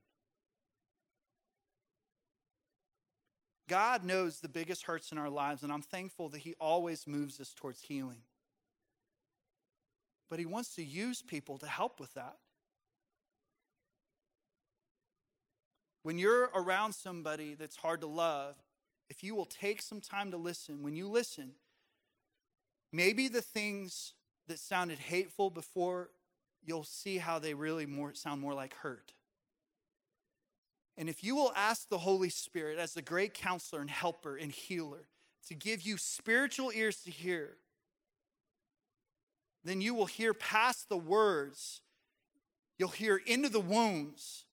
God 3.72 4.04
knows 4.04 4.42
the 4.42 4.50
biggest 4.50 4.84
hurts 4.84 5.14
in 5.14 5.18
our 5.18 5.30
lives, 5.30 5.64
and 5.64 5.72
I'm 5.72 5.82
thankful 5.82 6.28
that 6.30 6.40
He 6.40 6.56
always 6.60 7.08
moves 7.08 7.40
us 7.40 7.54
towards 7.56 7.82
healing. 7.82 8.24
But 10.30 10.40
He 10.40 10.46
wants 10.46 10.76
to 10.76 10.84
use 10.84 11.22
people 11.22 11.58
to 11.60 11.68
help 11.68 11.98
with 11.98 12.14
that. 12.16 12.36
When 16.04 16.18
you're 16.18 16.50
around 16.54 16.92
somebody 16.92 17.54
that's 17.54 17.78
hard 17.78 18.02
to 18.02 18.08
love, 18.08 18.56
if 19.10 19.24
you 19.24 19.36
will 19.36 19.46
take 19.46 19.82
some 19.82 20.02
time 20.02 20.32
to 20.32 20.38
listen, 20.38 20.84
when 20.84 20.98
you 20.98 21.08
listen, 21.08 21.52
maybe 22.92 23.28
the 23.28 23.42
things 23.42 24.14
that 24.48 24.60
sounded 24.60 25.00
hateful 25.00 25.50
before, 25.50 26.10
you'll 26.64 26.84
see 26.84 27.18
how 27.18 27.40
they 27.40 27.54
really 27.54 27.86
more, 27.86 28.14
sound 28.14 28.42
more 28.42 28.54
like 28.54 28.74
hurt. 28.76 29.14
And 30.98 31.10
if 31.10 31.24
you 31.24 31.36
will 31.36 31.54
ask 31.56 31.90
the 31.90 32.00
Holy 32.00 32.30
Spirit 32.30 32.78
as 32.78 32.94
the 32.94 33.02
great 33.02 33.34
counselor 33.34 33.82
and 33.82 33.90
helper 33.90 34.36
and 34.36 34.52
healer 34.52 35.08
to 35.48 35.56
give 35.56 35.82
you 35.82 35.98
spiritual 35.98 36.72
ears 36.74 36.98
to 37.04 37.12
hear, 37.12 37.58
then 39.64 39.82
you 39.82 39.94
will 39.94 40.06
hear 40.06 40.34
past 40.34 40.90
the 40.90 40.98
words. 40.98 41.82
You'll 42.78 42.90
hear 42.90 43.22
into 43.26 43.50
the 43.50 43.60
wounds. 43.60 44.46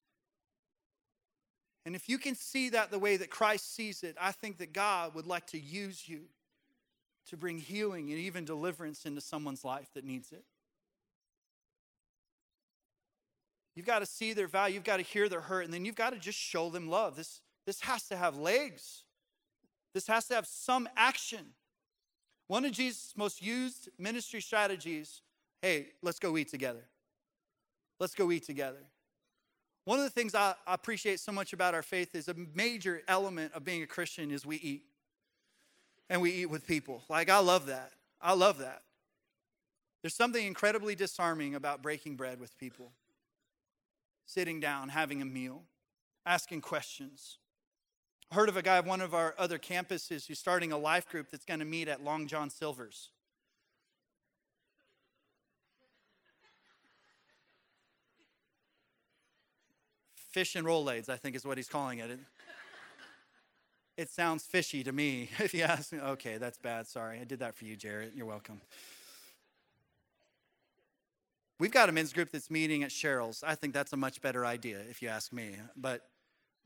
And 1.85 1.95
if 1.95 2.07
you 2.07 2.17
can 2.17 2.35
see 2.35 2.69
that 2.69 2.91
the 2.91 2.99
way 2.99 3.17
that 3.17 3.29
Christ 3.29 3.75
sees 3.75 4.03
it, 4.03 4.15
I 4.19 4.31
think 4.31 4.57
that 4.59 4.73
God 4.73 5.15
would 5.15 5.27
like 5.27 5.47
to 5.47 5.59
use 5.59 6.07
you 6.07 6.21
to 7.29 7.37
bring 7.37 7.57
healing 7.57 8.11
and 8.11 8.19
even 8.19 8.45
deliverance 8.45 9.05
into 9.05 9.21
someone's 9.21 9.63
life 9.63 9.89
that 9.93 10.03
needs 10.03 10.31
it. 10.31 10.43
You've 13.75 13.85
got 13.85 13.99
to 13.99 14.05
see 14.05 14.33
their 14.33 14.47
value. 14.47 14.75
You've 14.75 14.83
got 14.83 14.97
to 14.97 15.03
hear 15.03 15.29
their 15.29 15.41
hurt. 15.41 15.63
And 15.65 15.73
then 15.73 15.85
you've 15.85 15.95
got 15.95 16.11
to 16.11 16.19
just 16.19 16.37
show 16.37 16.69
them 16.69 16.89
love. 16.89 17.15
This, 17.15 17.41
this 17.65 17.81
has 17.81 18.07
to 18.09 18.17
have 18.17 18.37
legs, 18.37 19.03
this 19.93 20.07
has 20.07 20.27
to 20.27 20.35
have 20.35 20.47
some 20.47 20.89
action. 20.97 21.53
One 22.47 22.65
of 22.65 22.71
Jesus' 22.71 23.13
most 23.15 23.41
used 23.41 23.89
ministry 23.97 24.41
strategies 24.41 25.21
hey, 25.61 25.87
let's 26.01 26.19
go 26.19 26.37
eat 26.37 26.49
together. 26.49 26.85
Let's 27.99 28.15
go 28.15 28.31
eat 28.31 28.45
together. 28.45 28.79
One 29.85 29.99
of 29.99 30.05
the 30.05 30.09
things 30.09 30.35
I 30.35 30.55
appreciate 30.67 31.19
so 31.19 31.31
much 31.31 31.51
about 31.53 31.73
our 31.73 31.81
faith 31.81 32.15
is 32.15 32.27
a 32.27 32.35
major 32.53 33.01
element 33.07 33.53
of 33.53 33.63
being 33.63 33.81
a 33.81 33.87
Christian 33.87 34.31
is 34.31 34.45
we 34.45 34.57
eat. 34.57 34.83
And 36.09 36.21
we 36.21 36.31
eat 36.31 36.47
with 36.47 36.65
people. 36.65 37.03
Like, 37.09 37.29
I 37.29 37.39
love 37.39 37.67
that. 37.67 37.91
I 38.21 38.33
love 38.33 38.57
that. 38.59 38.81
There's 40.01 40.15
something 40.15 40.45
incredibly 40.45 40.95
disarming 40.95 41.55
about 41.55 41.81
breaking 41.81 42.15
bread 42.15 42.39
with 42.39 42.57
people 42.57 42.91
sitting 44.25 44.59
down, 44.59 44.89
having 44.89 45.21
a 45.21 45.25
meal, 45.25 45.63
asking 46.25 46.61
questions. 46.61 47.37
I 48.31 48.35
heard 48.35 48.47
of 48.47 48.57
a 48.57 48.61
guy 48.61 48.77
at 48.77 48.85
one 48.85 49.01
of 49.01 49.13
our 49.13 49.33
other 49.37 49.57
campuses 49.57 50.27
who's 50.27 50.37
starting 50.37 50.71
a 50.71 50.77
life 50.77 51.09
group 51.09 51.31
that's 51.31 51.45
going 51.45 51.59
to 51.59 51.65
meet 51.65 51.87
at 51.87 52.03
Long 52.03 52.27
John 52.27 52.49
Silver's. 52.49 53.09
Fish 60.13 60.55
and 60.55 60.65
Rolaids, 60.65 61.09
I 61.09 61.17
think 61.17 61.35
is 61.35 61.43
what 61.43 61.57
he's 61.57 61.67
calling 61.67 61.97
it. 61.97 62.19
It. 63.99 64.09
Sounds 64.09 64.43
fishy 64.45 64.83
to 64.83 64.91
me. 64.91 65.29
If 65.39 65.53
you 65.53 65.63
ask 65.63 65.91
me, 65.91 65.99
okay, 65.99 66.37
that's 66.37 66.57
bad. 66.57 66.87
Sorry. 66.87 67.19
I 67.19 67.23
did 67.23 67.39
that 67.39 67.55
for 67.55 67.65
you, 67.65 67.75
Jarrett. 67.75 68.13
You're 68.15 68.25
welcome. 68.25 68.61
We've 71.59 71.71
got 71.71 71.89
a 71.89 71.91
men's 71.91 72.13
group 72.13 72.31
that's 72.31 72.49
meeting 72.49 72.83
at 72.83 72.89
Cheryl's. 72.89 73.43
I 73.45 73.55
think 73.55 73.73
that's 73.73 73.91
a 73.91 73.97
much 73.97 74.21
better 74.21 74.45
idea, 74.45 74.79
if 74.89 75.01
you 75.01 75.09
ask 75.09 75.33
me. 75.33 75.55
But, 75.75 76.07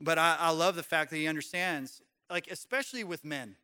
but 0.00 0.18
I, 0.18 0.36
I 0.38 0.50
love 0.50 0.76
the 0.76 0.84
fact 0.84 1.10
that 1.10 1.16
he 1.16 1.26
understands, 1.26 2.00
like, 2.30 2.46
especially 2.48 3.02
with 3.02 3.24
men. 3.24 3.56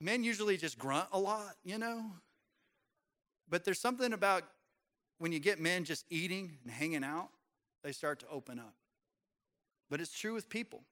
Men 0.00 0.22
usually 0.22 0.56
just 0.56 0.78
grunt 0.78 1.08
a 1.12 1.18
lot, 1.18 1.56
you 1.64 1.78
know? 1.78 2.04
But 3.48 3.64
there's 3.64 3.80
something 3.80 4.12
about 4.12 4.44
when 5.18 5.32
you 5.32 5.40
get 5.40 5.58
men 5.58 5.84
just 5.84 6.06
eating 6.08 6.56
and 6.62 6.72
hanging 6.72 7.02
out, 7.02 7.30
they 7.82 7.92
start 7.92 8.20
to 8.20 8.26
open 8.30 8.60
up. 8.60 8.74
But 9.90 10.00
it's 10.00 10.16
true 10.16 10.34
with 10.34 10.48
people. 10.48 10.84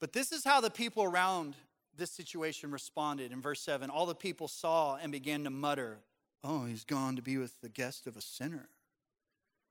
But 0.00 0.12
this 0.12 0.32
is 0.32 0.44
how 0.44 0.60
the 0.60 0.70
people 0.70 1.02
around 1.02 1.56
this 1.96 2.10
situation 2.10 2.70
responded. 2.70 3.32
In 3.32 3.42
verse 3.42 3.60
7 3.60 3.90
all 3.90 4.06
the 4.06 4.14
people 4.14 4.48
saw 4.48 4.96
and 4.96 5.12
began 5.12 5.44
to 5.44 5.50
mutter 5.50 5.98
oh 6.44 6.66
he's 6.66 6.84
gone 6.84 7.16
to 7.16 7.22
be 7.22 7.36
with 7.36 7.60
the 7.60 7.68
guest 7.68 8.06
of 8.06 8.16
a 8.16 8.20
sinner. 8.20 8.68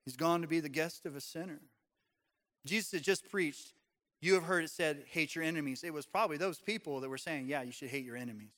He's 0.05 0.17
gone 0.17 0.41
to 0.41 0.47
be 0.47 0.59
the 0.59 0.69
guest 0.69 1.05
of 1.05 1.15
a 1.15 1.21
sinner. 1.21 1.59
Jesus 2.65 2.91
had 2.91 3.03
just 3.03 3.29
preached. 3.29 3.73
You 4.21 4.33
have 4.35 4.43
heard 4.43 4.63
it 4.63 4.69
said 4.69 5.03
hate 5.09 5.35
your 5.35 5.43
enemies. 5.43 5.83
It 5.83 5.93
was 5.93 6.05
probably 6.05 6.37
those 6.37 6.59
people 6.59 6.99
that 6.99 7.09
were 7.09 7.17
saying 7.17 7.47
yeah 7.47 7.61
you 7.61 7.71
should 7.71 7.89
hate 7.89 8.05
your 8.05 8.17
enemies. 8.17 8.51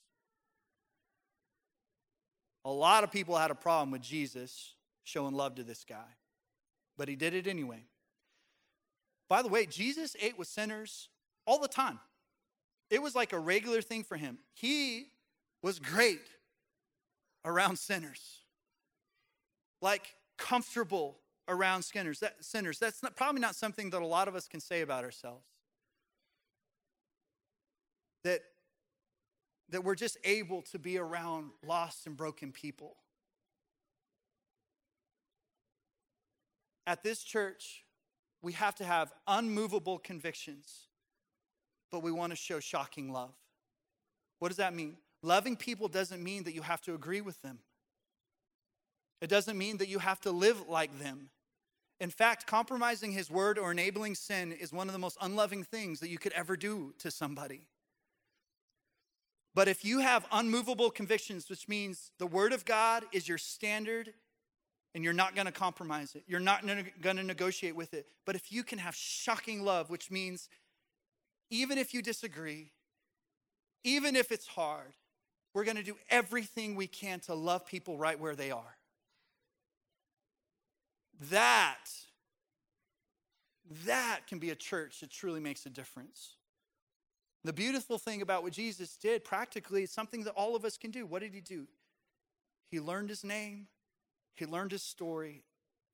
A 2.65 2.71
lot 2.71 3.03
of 3.03 3.11
people 3.11 3.37
had 3.37 3.51
a 3.51 3.55
problem 3.55 3.91
with 3.91 4.01
jesus 4.01 4.73
showing 5.03 5.33
love 5.33 5.55
to 5.55 5.63
this 5.63 5.85
guy 5.87 6.15
but 6.97 7.07
he 7.07 7.15
did 7.15 7.33
it 7.33 7.45
anyway. 7.47 7.83
By 9.29 9.43
the 9.43 9.47
way 9.47 9.67
jesus 9.67 10.15
ate 10.19 10.37
with 10.39 10.47
sinners 10.47 11.09
all 11.49 11.59
the 11.59 11.67
time 11.67 11.99
it 12.89 13.01
was 13.01 13.15
like 13.15 13.33
a 13.33 13.39
regular 13.39 13.81
thing 13.81 14.03
for 14.03 14.17
him. 14.17 14.39
He 14.53 15.11
was 15.61 15.79
great 15.79 16.27
around 17.45 17.77
sinners, 17.77 18.39
like 19.81 20.15
comfortable 20.37 21.19
around 21.47 21.83
sinners. 21.83 22.19
That, 22.19 22.43
sinners. 22.43 22.79
That's 22.79 23.03
not, 23.03 23.15
probably 23.15 23.41
not 23.41 23.55
something 23.55 23.91
that 23.91 24.01
a 24.01 24.07
lot 24.07 24.27
of 24.27 24.35
us 24.35 24.47
can 24.47 24.59
say 24.59 24.81
about 24.81 25.03
ourselves. 25.03 25.45
That, 28.23 28.41
that 29.69 29.83
we're 29.83 29.95
just 29.95 30.17
able 30.23 30.63
to 30.63 30.79
be 30.79 30.97
around 30.97 31.51
lost 31.63 32.07
and 32.07 32.17
broken 32.17 32.51
people. 32.51 32.95
at 36.89 37.03
this 37.03 37.21
church, 37.23 37.83
we 38.41 38.53
have 38.53 38.73
to 38.73 38.83
have 38.83 39.13
unmovable 39.27 39.99
convictions, 39.99 40.87
but 41.91 42.03
we 42.03 42.11
want 42.11 42.31
to 42.31 42.35
show 42.35 42.59
shocking 42.59 43.11
love. 43.11 43.33
What 44.39 44.49
does 44.49 44.57
that 44.57 44.73
mean? 44.73 44.97
Loving 45.21 45.55
people 45.55 45.87
doesn't 45.87 46.23
mean 46.23 46.43
that 46.43 46.53
you 46.53 46.61
have 46.61 46.81
to 46.81 46.93
agree 46.93 47.21
with 47.21 47.41
them. 47.41 47.59
It 49.21 49.29
doesn't 49.29 49.57
mean 49.57 49.77
that 49.77 49.89
you 49.89 49.99
have 49.99 50.21
to 50.21 50.31
live 50.31 50.69
like 50.69 50.97
them. 50.99 51.29
In 51.99 52.09
fact, 52.09 52.47
compromising 52.47 53.11
his 53.11 53.29
word 53.29 53.59
or 53.59 53.71
enabling 53.71 54.15
sin 54.15 54.53
is 54.53 54.71
one 54.71 54.87
of 54.87 54.93
the 54.93 54.99
most 54.99 55.17
unloving 55.21 55.63
things 55.63 55.99
that 55.99 56.09
you 56.09 56.17
could 56.17 56.31
ever 56.31 56.55
do 56.55 56.93
to 56.99 57.11
somebody. 57.11 57.67
But 59.53 59.67
if 59.67 59.83
you 59.83 59.99
have 59.99 60.25
unmovable 60.31 60.89
convictions, 60.89 61.49
which 61.49 61.67
means 61.67 62.11
the 62.17 62.27
word 62.27 62.53
of 62.53 62.63
God 62.63 63.03
is 63.11 63.27
your 63.27 63.37
standard 63.37 64.13
and 64.95 65.03
you're 65.03 65.11
not 65.11 65.35
going 65.35 65.47
to 65.47 65.51
compromise 65.51 66.15
it, 66.15 66.23
you're 66.27 66.39
not 66.39 66.65
going 67.01 67.17
to 67.17 67.23
negotiate 67.23 67.75
with 67.75 67.93
it. 67.93 68.07
But 68.25 68.35
if 68.35 68.53
you 68.53 68.63
can 68.63 68.79
have 68.79 68.95
shocking 68.95 69.65
love, 69.65 69.89
which 69.89 70.09
means 70.09 70.47
even 71.49 71.77
if 71.77 71.93
you 71.93 72.01
disagree, 72.01 72.71
even 73.83 74.15
if 74.15 74.31
it's 74.31 74.47
hard, 74.47 74.93
we're 75.53 75.63
going 75.63 75.77
to 75.77 75.83
do 75.83 75.97
everything 76.09 76.75
we 76.75 76.87
can 76.87 77.19
to 77.21 77.33
love 77.33 77.65
people 77.65 77.97
right 77.97 78.19
where 78.19 78.35
they 78.35 78.51
are. 78.51 78.77
That, 81.31 81.85
that 83.85 84.21
can 84.27 84.39
be 84.39 84.51
a 84.51 84.55
church 84.55 84.99
that 85.01 85.09
truly 85.09 85.39
makes 85.39 85.65
a 85.65 85.69
difference. 85.69 86.35
The 87.43 87.53
beautiful 87.53 87.97
thing 87.97 88.21
about 88.21 88.43
what 88.43 88.53
Jesus 88.53 88.95
did 88.95 89.23
practically 89.23 89.83
is 89.83 89.91
something 89.91 90.23
that 90.23 90.33
all 90.33 90.55
of 90.55 90.65
us 90.65 90.77
can 90.77 90.91
do. 90.91 91.05
What 91.05 91.21
did 91.21 91.33
he 91.33 91.41
do? 91.41 91.67
He 92.69 92.79
learned 92.79 93.09
his 93.09 93.23
name, 93.23 93.67
he 94.35 94.45
learned 94.45 94.71
his 94.71 94.83
story, 94.83 95.43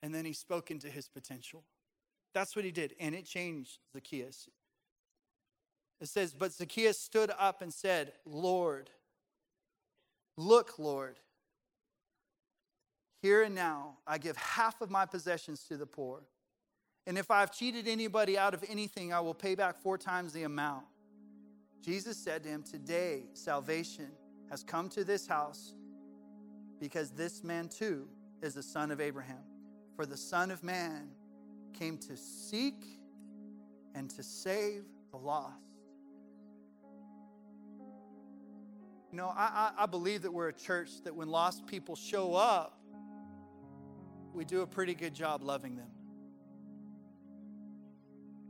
and 0.03 0.13
then 0.13 0.25
he 0.25 0.33
spoke 0.33 0.69
into 0.69 0.89
his 0.89 1.07
potential. 1.07 1.63
That's 2.33 2.55
what 2.55 2.65
he 2.65 2.71
did, 2.71 2.93
and 2.99 3.15
it 3.15 3.25
changed 3.25 3.79
Zacchaeus. 3.93 4.49
It 6.01 6.07
says, 6.07 6.33
But 6.33 6.51
Zacchaeus 6.51 6.99
stood 6.99 7.31
up 7.37 7.61
and 7.61 7.73
said, 7.73 8.13
Lord, 8.25 8.89
look, 10.37 10.77
Lord, 10.77 11.17
here 13.21 13.43
and 13.43 13.55
now, 13.55 13.97
I 14.05 14.17
give 14.17 14.37
half 14.37 14.81
of 14.81 14.91
my 14.91 15.05
possessions 15.05 15.63
to 15.69 15.77
the 15.77 15.87
poor. 15.87 16.21
And 17.07 17.17
if 17.17 17.31
I've 17.31 17.51
cheated 17.51 17.87
anybody 17.87 18.37
out 18.37 18.53
of 18.53 18.63
anything, 18.69 19.13
I 19.13 19.19
will 19.19 19.33
pay 19.33 19.55
back 19.55 19.77
four 19.77 19.97
times 19.97 20.33
the 20.33 20.43
amount. 20.43 20.85
Jesus 21.81 22.17
said 22.17 22.43
to 22.43 22.49
him, 22.49 22.63
Today 22.63 23.23
salvation 23.33 24.09
has 24.49 24.63
come 24.63 24.89
to 24.89 25.03
this 25.03 25.25
house 25.25 25.73
because 26.79 27.11
this 27.11 27.43
man 27.43 27.67
too 27.67 28.07
is 28.41 28.53
the 28.53 28.63
son 28.63 28.91
of 28.91 29.01
Abraham. 29.01 29.43
For 29.95 30.05
the 30.05 30.17
Son 30.17 30.51
of 30.51 30.63
Man 30.63 31.07
came 31.73 31.97
to 31.99 32.17
seek 32.17 32.99
and 33.93 34.09
to 34.09 34.23
save 34.23 34.83
the 35.11 35.17
lost. 35.17 35.74
You 39.15 39.21
know, 39.21 39.33
I, 39.33 39.71
I, 39.77 39.83
I 39.83 39.85
believe 39.85 40.23
that 40.23 40.33
we're 40.33 40.49
a 40.49 40.53
church 40.53 40.89
that 41.05 41.15
when 41.15 41.29
lost 41.29 41.65
people 41.67 41.95
show 41.95 42.33
up, 42.33 42.77
we 44.33 44.43
do 44.43 44.59
a 44.59 44.67
pretty 44.67 44.93
good 44.93 45.13
job 45.13 45.41
loving 45.41 45.77
them. 45.77 45.87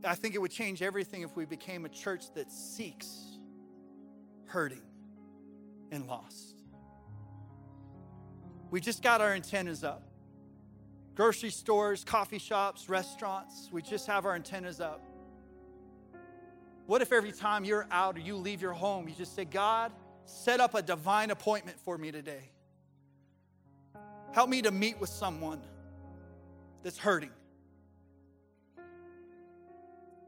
I 0.03 0.15
think 0.15 0.33
it 0.33 0.39
would 0.39 0.49
change 0.49 0.81
everything 0.81 1.21
if 1.21 1.35
we 1.35 1.45
became 1.45 1.85
a 1.85 1.89
church 1.89 2.33
that 2.33 2.51
seeks 2.51 3.37
hurting 4.47 4.81
and 5.91 6.07
lost. 6.07 6.55
We 8.71 8.81
just 8.81 9.03
got 9.03 9.21
our 9.21 9.33
antennas 9.33 9.83
up. 9.83 10.01
Grocery 11.13 11.51
stores, 11.51 12.03
coffee 12.03 12.39
shops, 12.39 12.89
restaurants, 12.89 13.69
we 13.71 13.83
just 13.83 14.07
have 14.07 14.25
our 14.25 14.33
antennas 14.33 14.81
up. 14.81 15.05
What 16.87 17.03
if 17.03 17.13
every 17.13 17.33
time 17.33 17.65
you're 17.65 17.87
out 17.91 18.17
or 18.17 18.21
you 18.21 18.35
leave 18.35 18.63
your 18.63 18.73
home, 18.73 19.07
you 19.07 19.13
just 19.13 19.35
say, 19.35 19.45
God, 19.45 19.91
set 20.25 20.59
up 20.59 20.75
a 20.75 20.81
divine 20.81 21.31
appointment 21.31 21.79
for 21.79 21.97
me 21.97 22.11
today? 22.11 22.49
Help 24.33 24.49
me 24.49 24.61
to 24.61 24.71
meet 24.71 24.99
with 24.99 25.09
someone 25.09 25.61
that's 26.83 26.97
hurting. 26.97 27.31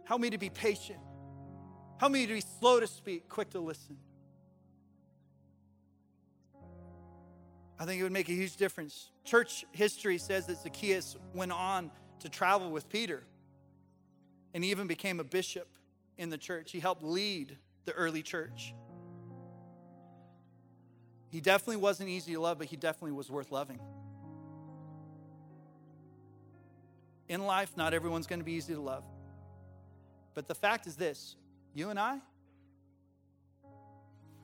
Help 0.05 0.21
me 0.21 0.29
to 0.29 0.37
be 0.37 0.49
patient. 0.49 0.99
Help 1.97 2.11
me 2.11 2.25
to 2.25 2.33
be 2.33 2.41
slow 2.41 2.79
to 2.79 2.87
speak, 2.87 3.27
quick 3.27 3.49
to 3.49 3.59
listen. 3.59 3.97
I 7.79 7.85
think 7.85 7.99
it 7.99 8.03
would 8.03 8.11
make 8.11 8.29
a 8.29 8.33
huge 8.33 8.55
difference. 8.55 9.11
Church 9.23 9.65
history 9.71 10.17
says 10.17 10.47
that 10.47 10.57
Zacchaeus 10.57 11.17
went 11.33 11.51
on 11.51 11.91
to 12.19 12.29
travel 12.29 12.71
with 12.71 12.89
Peter 12.89 13.23
and 14.53 14.63
he 14.63 14.71
even 14.71 14.87
became 14.87 15.19
a 15.19 15.23
bishop 15.23 15.67
in 16.17 16.29
the 16.29 16.37
church. 16.37 16.71
He 16.71 16.79
helped 16.79 17.03
lead 17.03 17.57
the 17.85 17.91
early 17.91 18.23
church. 18.23 18.73
He 21.29 21.41
definitely 21.41 21.77
wasn't 21.77 22.09
easy 22.09 22.33
to 22.33 22.39
love, 22.39 22.57
but 22.57 22.67
he 22.67 22.75
definitely 22.75 23.11
was 23.11 23.29
worth 23.29 23.51
loving. 23.51 23.79
in 27.29 27.45
life, 27.45 27.75
not 27.75 27.93
everyone's 27.93 28.27
going 28.27 28.39
to 28.39 28.45
be 28.45 28.53
easy 28.53 28.73
to 28.73 28.81
love. 28.81 29.03
But 30.33 30.47
the 30.47 30.55
fact 30.55 30.87
is 30.87 30.95
this 30.95 31.35
you 31.73 31.89
and 31.89 31.99
I, 31.99 32.19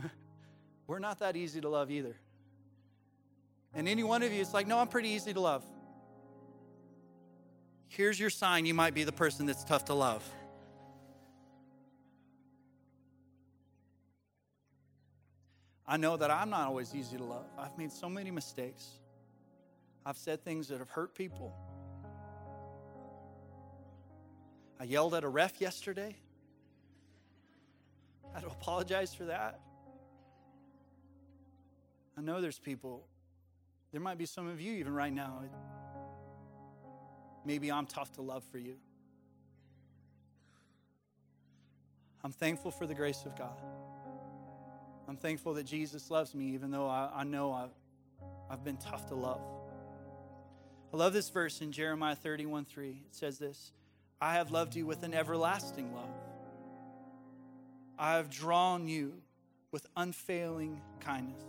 we're 0.88 1.00
not 1.00 1.20
that 1.20 1.36
easy 1.36 1.62
to 1.62 1.70
love 1.70 1.92
either. 1.92 2.16
And 3.74 3.88
any 3.88 4.04
one 4.04 4.22
of 4.22 4.32
you, 4.32 4.42
it's 4.42 4.54
like, 4.54 4.68
no, 4.68 4.78
I'm 4.78 4.88
pretty 4.88 5.10
easy 5.10 5.34
to 5.34 5.40
love. 5.40 5.64
Here's 7.88 8.20
your 8.20 8.30
sign 8.30 8.66
you 8.66 8.74
might 8.74 8.94
be 8.94 9.04
the 9.04 9.12
person 9.12 9.46
that's 9.46 9.64
tough 9.64 9.86
to 9.86 9.94
love. 9.94 10.24
I 15.88 15.98
know 15.98 16.16
that 16.18 16.32
I'm 16.32 16.50
not 16.50 16.68
always 16.68 16.96
easy 16.96 17.18
to 17.18 17.24
love. 17.24 17.46
I've 17.58 17.78
made 17.78 17.92
so 17.92 18.08
many 18.08 18.32
mistakes. 18.32 18.88
I've 20.06 20.18
said 20.18 20.44
things 20.44 20.68
that 20.70 20.80
have 20.80 20.90
hurt 20.90 21.14
people. 21.16 21.54
I 24.80 24.86
yelled 24.86 25.14
at 25.14 25.24
a 25.24 25.30
ref 25.30 25.60
yesterday. 25.60 26.16
I 28.30 28.34
had 28.34 28.44
to 28.44 28.50
apologize 28.50 29.14
for 29.14 29.26
that. 29.26 29.60
I 32.18 32.22
know 32.22 32.42
there's 32.42 32.60
people, 32.60 33.06
there 33.92 34.02
might 34.02 34.18
be 34.18 34.26
some 34.26 34.48
of 34.48 34.62
you 34.62 34.74
even 34.74 34.94
right 34.94 35.14
now. 35.14 35.44
Maybe 37.46 37.72
I'm 37.72 37.86
tough 37.86 38.12
to 38.14 38.22
love 38.22 38.44
for 38.52 38.58
you. 38.58 38.76
I'm 42.24 42.32
thankful 42.32 42.72
for 42.72 42.88
the 42.88 42.96
grace 42.96 43.24
of 43.26 43.38
God. 43.38 43.62
I'm 45.08 45.18
thankful 45.18 45.54
that 45.56 45.66
Jesus 45.66 46.10
loves 46.10 46.34
me, 46.34 46.54
even 46.54 46.72
though 46.72 46.88
I, 46.88 47.10
I 47.16 47.24
know 47.24 47.52
I've, 47.52 47.76
I've 48.50 48.64
been 48.64 48.78
tough 48.78 49.08
to 49.10 49.16
love. 49.16 49.42
I 50.94 50.98
love 50.98 51.14
this 51.14 51.30
verse 51.30 51.62
in 51.62 51.72
Jeremiah 51.72 52.16
31 52.16 52.66
3. 52.66 52.90
It 52.90 53.16
says 53.16 53.38
this 53.38 53.72
I 54.22 54.36
have 54.36 54.52
loved 54.52 54.76
you 54.76 54.86
with 54.86 55.04
an 55.04 55.14
everlasting 55.14 55.94
love. 55.94 56.10
I 57.98 58.16
have 58.16 58.30
drawn 58.30 58.88
you 58.88 59.14
with 59.72 59.86
unfailing 59.98 60.82
kindness. 61.00 61.44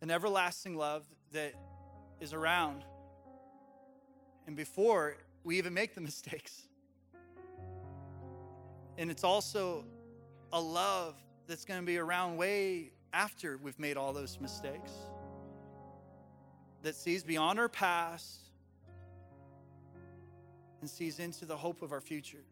An 0.00 0.10
everlasting 0.10 0.76
love 0.76 1.04
that 1.32 1.54
is 2.20 2.32
around 2.32 2.84
and 4.46 4.56
before 4.56 5.16
we 5.44 5.58
even 5.58 5.74
make 5.74 5.94
the 5.94 6.00
mistakes. 6.10 6.62
And 8.98 9.10
it's 9.10 9.24
also 9.24 9.84
a 10.52 10.60
love 10.60 11.14
that's 11.46 11.64
going 11.64 11.80
to 11.80 11.86
be 11.86 11.98
around 11.98 12.36
way 12.36 12.92
after 13.12 13.58
we've 13.58 13.78
made 13.78 13.96
all 13.96 14.12
those 14.12 14.38
mistakes, 14.40 14.92
that 16.82 16.94
sees 16.94 17.24
beyond 17.24 17.58
our 17.58 17.68
past 17.68 18.40
and 20.80 20.90
sees 20.90 21.18
into 21.18 21.46
the 21.46 21.56
hope 21.56 21.82
of 21.82 21.92
our 21.92 22.00
future. 22.00 22.44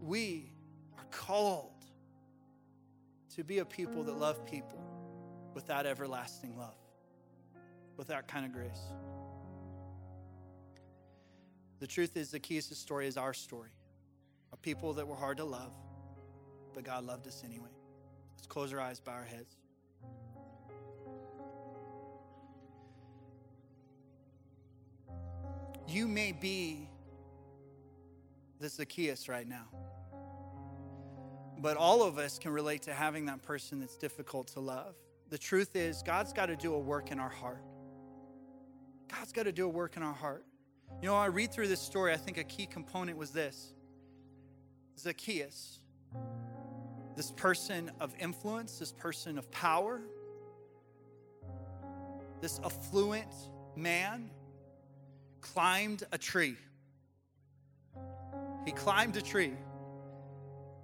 We 0.00 0.50
are 0.98 1.04
called 1.10 1.70
to 3.36 3.44
be 3.44 3.58
a 3.58 3.64
people 3.64 4.02
that 4.04 4.18
love 4.18 4.44
people 4.46 4.82
with 5.54 5.66
that 5.66 5.86
everlasting 5.86 6.56
love, 6.56 6.76
with 7.96 8.08
that 8.08 8.26
kind 8.26 8.44
of 8.44 8.52
grace. 8.52 8.80
The 11.78 11.86
truth 11.86 12.16
is, 12.16 12.30
Zacchaeus' 12.30 12.78
story 12.78 13.06
is 13.06 13.16
our 13.16 13.34
story. 13.34 13.70
A 14.52 14.56
people 14.56 14.92
that 14.94 15.06
were 15.06 15.16
hard 15.16 15.36
to 15.38 15.44
love, 15.44 15.72
but 16.74 16.84
God 16.84 17.04
loved 17.04 17.26
us 17.26 17.42
anyway. 17.44 17.70
Let's 18.36 18.46
close 18.46 18.72
our 18.72 18.80
eyes, 18.80 19.00
bow 19.00 19.12
our 19.12 19.24
heads. 19.24 19.56
You 25.88 26.08
may 26.08 26.32
be 26.32 26.88
the 28.60 28.68
Zacchaeus 28.68 29.28
right 29.28 29.46
now. 29.46 29.66
But 31.58 31.76
all 31.76 32.02
of 32.02 32.18
us 32.18 32.38
can 32.38 32.52
relate 32.52 32.82
to 32.82 32.94
having 32.94 33.26
that 33.26 33.42
person 33.42 33.78
that's 33.80 33.96
difficult 33.96 34.48
to 34.48 34.60
love. 34.60 34.94
The 35.28 35.38
truth 35.38 35.76
is, 35.76 36.02
God's 36.02 36.32
got 36.32 36.46
to 36.46 36.56
do 36.56 36.74
a 36.74 36.78
work 36.78 37.10
in 37.10 37.18
our 37.18 37.28
heart. 37.28 37.62
God's 39.08 39.32
got 39.32 39.44
to 39.44 39.52
do 39.52 39.66
a 39.66 39.68
work 39.68 39.96
in 39.96 40.02
our 40.02 40.12
heart. 40.12 40.44
You 41.00 41.08
know, 41.08 41.14
I 41.14 41.26
read 41.26 41.52
through 41.52 41.68
this 41.68 41.80
story, 41.80 42.12
I 42.12 42.16
think 42.16 42.38
a 42.38 42.44
key 42.44 42.66
component 42.66 43.18
was 43.18 43.30
this 43.30 43.72
Zacchaeus, 44.98 45.80
this 47.16 47.30
person 47.30 47.90
of 48.00 48.14
influence, 48.18 48.78
this 48.78 48.92
person 48.92 49.38
of 49.38 49.50
power, 49.50 50.00
this 52.40 52.60
affluent 52.64 53.32
man 53.76 54.30
climbed 55.40 56.04
a 56.12 56.18
tree. 56.18 56.56
He 58.64 58.72
climbed 58.72 59.16
a 59.16 59.22
tree, 59.22 59.54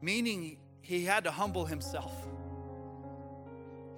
meaning 0.01 0.59
he 0.81 1.05
had 1.05 1.25
to 1.25 1.31
humble 1.31 1.65
himself. 1.65 2.13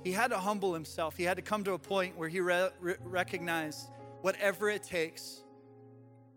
He 0.05 0.13
had 0.13 0.29
to 0.29 0.39
humble 0.39 0.73
himself. 0.73 1.17
He 1.17 1.25
had 1.25 1.37
to 1.37 1.43
come 1.43 1.65
to 1.65 1.73
a 1.73 1.79
point 1.79 2.17
where 2.17 2.29
he 2.29 2.41
re- 2.41 2.71
re- 2.81 2.97
recognized 3.05 3.89
whatever 4.23 4.71
it 4.71 4.83
takes, 4.83 5.43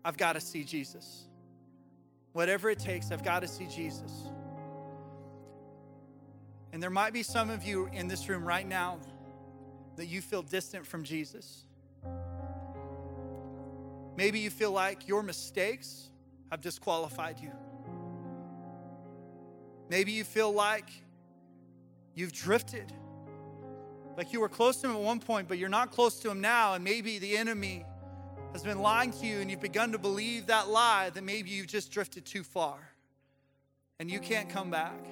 I've 0.04 0.16
got 0.16 0.34
to 0.34 0.40
see 0.40 0.64
Jesus. 0.64 1.28
Whatever 2.32 2.68
it 2.70 2.78
takes, 2.78 3.10
I've 3.10 3.24
got 3.24 3.40
to 3.40 3.48
see 3.48 3.66
Jesus. 3.66 4.30
And 6.74 6.82
there 6.82 6.90
might 6.90 7.12
be 7.12 7.22
some 7.22 7.50
of 7.50 7.62
you 7.62 7.88
in 7.92 8.08
this 8.08 8.28
room 8.28 8.44
right 8.44 8.66
now 8.66 8.98
that 9.94 10.06
you 10.06 10.20
feel 10.20 10.42
distant 10.42 10.84
from 10.84 11.04
Jesus. 11.04 11.62
Maybe 14.16 14.40
you 14.40 14.50
feel 14.50 14.72
like 14.72 15.06
your 15.06 15.22
mistakes 15.22 16.10
have 16.50 16.60
disqualified 16.60 17.38
you. 17.38 17.52
Maybe 19.88 20.10
you 20.10 20.24
feel 20.24 20.50
like 20.50 20.90
you've 22.16 22.32
drifted. 22.32 22.92
Like 24.16 24.32
you 24.32 24.40
were 24.40 24.48
close 24.48 24.78
to 24.78 24.88
him 24.88 24.96
at 24.96 25.00
one 25.00 25.20
point, 25.20 25.46
but 25.46 25.58
you're 25.58 25.68
not 25.68 25.92
close 25.92 26.18
to 26.22 26.30
him 26.30 26.40
now, 26.40 26.74
and 26.74 26.82
maybe 26.82 27.20
the 27.20 27.36
enemy 27.36 27.86
has 28.52 28.64
been 28.64 28.80
lying 28.80 29.12
to 29.12 29.24
you, 29.24 29.38
and 29.38 29.48
you've 29.48 29.60
begun 29.60 29.92
to 29.92 29.98
believe 29.98 30.46
that 30.46 30.68
lie 30.68 31.10
that 31.10 31.22
maybe 31.22 31.50
you've 31.50 31.68
just 31.68 31.92
drifted 31.92 32.24
too 32.24 32.42
far 32.42 32.78
and 34.00 34.10
you 34.10 34.18
can't 34.18 34.48
come 34.48 34.70
back. 34.70 35.06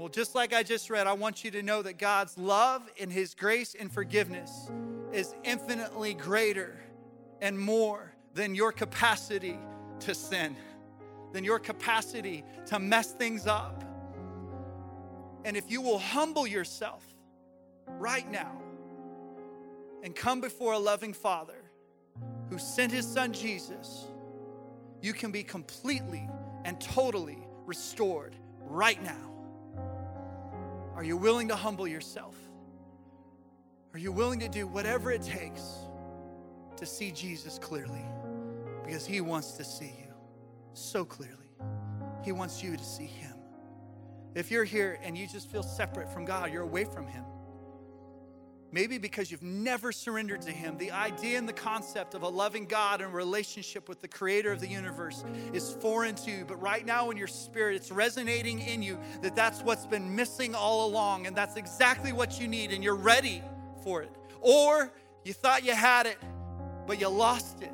Well, 0.00 0.08
just 0.08 0.34
like 0.34 0.54
I 0.54 0.62
just 0.62 0.88
read, 0.88 1.06
I 1.06 1.12
want 1.12 1.44
you 1.44 1.50
to 1.50 1.62
know 1.62 1.82
that 1.82 1.98
God's 1.98 2.38
love 2.38 2.80
and 2.98 3.12
His 3.12 3.34
grace 3.34 3.76
and 3.78 3.92
forgiveness 3.92 4.70
is 5.12 5.34
infinitely 5.44 6.14
greater 6.14 6.80
and 7.42 7.58
more 7.58 8.14
than 8.32 8.54
your 8.54 8.72
capacity 8.72 9.58
to 9.98 10.14
sin, 10.14 10.56
than 11.34 11.44
your 11.44 11.58
capacity 11.58 12.44
to 12.68 12.78
mess 12.78 13.12
things 13.12 13.46
up. 13.46 13.84
And 15.44 15.54
if 15.54 15.70
you 15.70 15.82
will 15.82 15.98
humble 15.98 16.46
yourself 16.46 17.04
right 17.86 18.28
now 18.30 18.58
and 20.02 20.16
come 20.16 20.40
before 20.40 20.72
a 20.72 20.78
loving 20.78 21.12
Father 21.12 21.62
who 22.48 22.58
sent 22.58 22.90
His 22.90 23.06
Son 23.06 23.34
Jesus, 23.34 24.06
you 25.02 25.12
can 25.12 25.30
be 25.30 25.42
completely 25.42 26.26
and 26.64 26.80
totally 26.80 27.46
restored 27.66 28.34
right 28.62 29.02
now. 29.04 29.39
Are 31.00 31.02
you 31.02 31.16
willing 31.16 31.48
to 31.48 31.56
humble 31.56 31.88
yourself? 31.88 32.36
Are 33.94 33.98
you 33.98 34.12
willing 34.12 34.38
to 34.40 34.50
do 34.50 34.66
whatever 34.66 35.10
it 35.10 35.22
takes 35.22 35.62
to 36.76 36.84
see 36.84 37.10
Jesus 37.10 37.58
clearly? 37.58 38.04
Because 38.84 39.06
He 39.06 39.22
wants 39.22 39.52
to 39.52 39.64
see 39.64 39.94
you 39.98 40.12
so 40.74 41.06
clearly. 41.06 41.54
He 42.22 42.32
wants 42.32 42.62
you 42.62 42.76
to 42.76 42.84
see 42.84 43.06
Him. 43.06 43.32
If 44.34 44.50
you're 44.50 44.64
here 44.64 45.00
and 45.02 45.16
you 45.16 45.26
just 45.26 45.50
feel 45.50 45.62
separate 45.62 46.12
from 46.12 46.26
God, 46.26 46.52
you're 46.52 46.64
away 46.64 46.84
from 46.84 47.06
Him. 47.06 47.24
Maybe 48.72 48.98
because 48.98 49.30
you've 49.32 49.42
never 49.42 49.90
surrendered 49.90 50.42
to 50.42 50.52
Him. 50.52 50.78
The 50.78 50.92
idea 50.92 51.38
and 51.38 51.48
the 51.48 51.52
concept 51.52 52.14
of 52.14 52.22
a 52.22 52.28
loving 52.28 52.66
God 52.66 53.00
and 53.00 53.12
relationship 53.12 53.88
with 53.88 54.00
the 54.00 54.06
Creator 54.06 54.52
of 54.52 54.60
the 54.60 54.68
universe 54.68 55.24
is 55.52 55.72
foreign 55.80 56.14
to 56.16 56.30
you. 56.30 56.44
But 56.46 56.60
right 56.62 56.86
now 56.86 57.10
in 57.10 57.16
your 57.16 57.26
spirit, 57.26 57.74
it's 57.74 57.90
resonating 57.90 58.60
in 58.60 58.80
you 58.82 58.98
that 59.22 59.34
that's 59.34 59.62
what's 59.62 59.86
been 59.86 60.14
missing 60.14 60.54
all 60.54 60.86
along, 60.86 61.26
and 61.26 61.34
that's 61.34 61.56
exactly 61.56 62.12
what 62.12 62.40
you 62.40 62.46
need, 62.46 62.70
and 62.70 62.84
you're 62.84 62.94
ready 62.94 63.42
for 63.82 64.02
it. 64.02 64.10
Or 64.40 64.92
you 65.24 65.32
thought 65.32 65.64
you 65.64 65.74
had 65.74 66.06
it, 66.06 66.18
but 66.86 67.00
you 67.00 67.08
lost 67.08 67.62
it. 67.62 67.72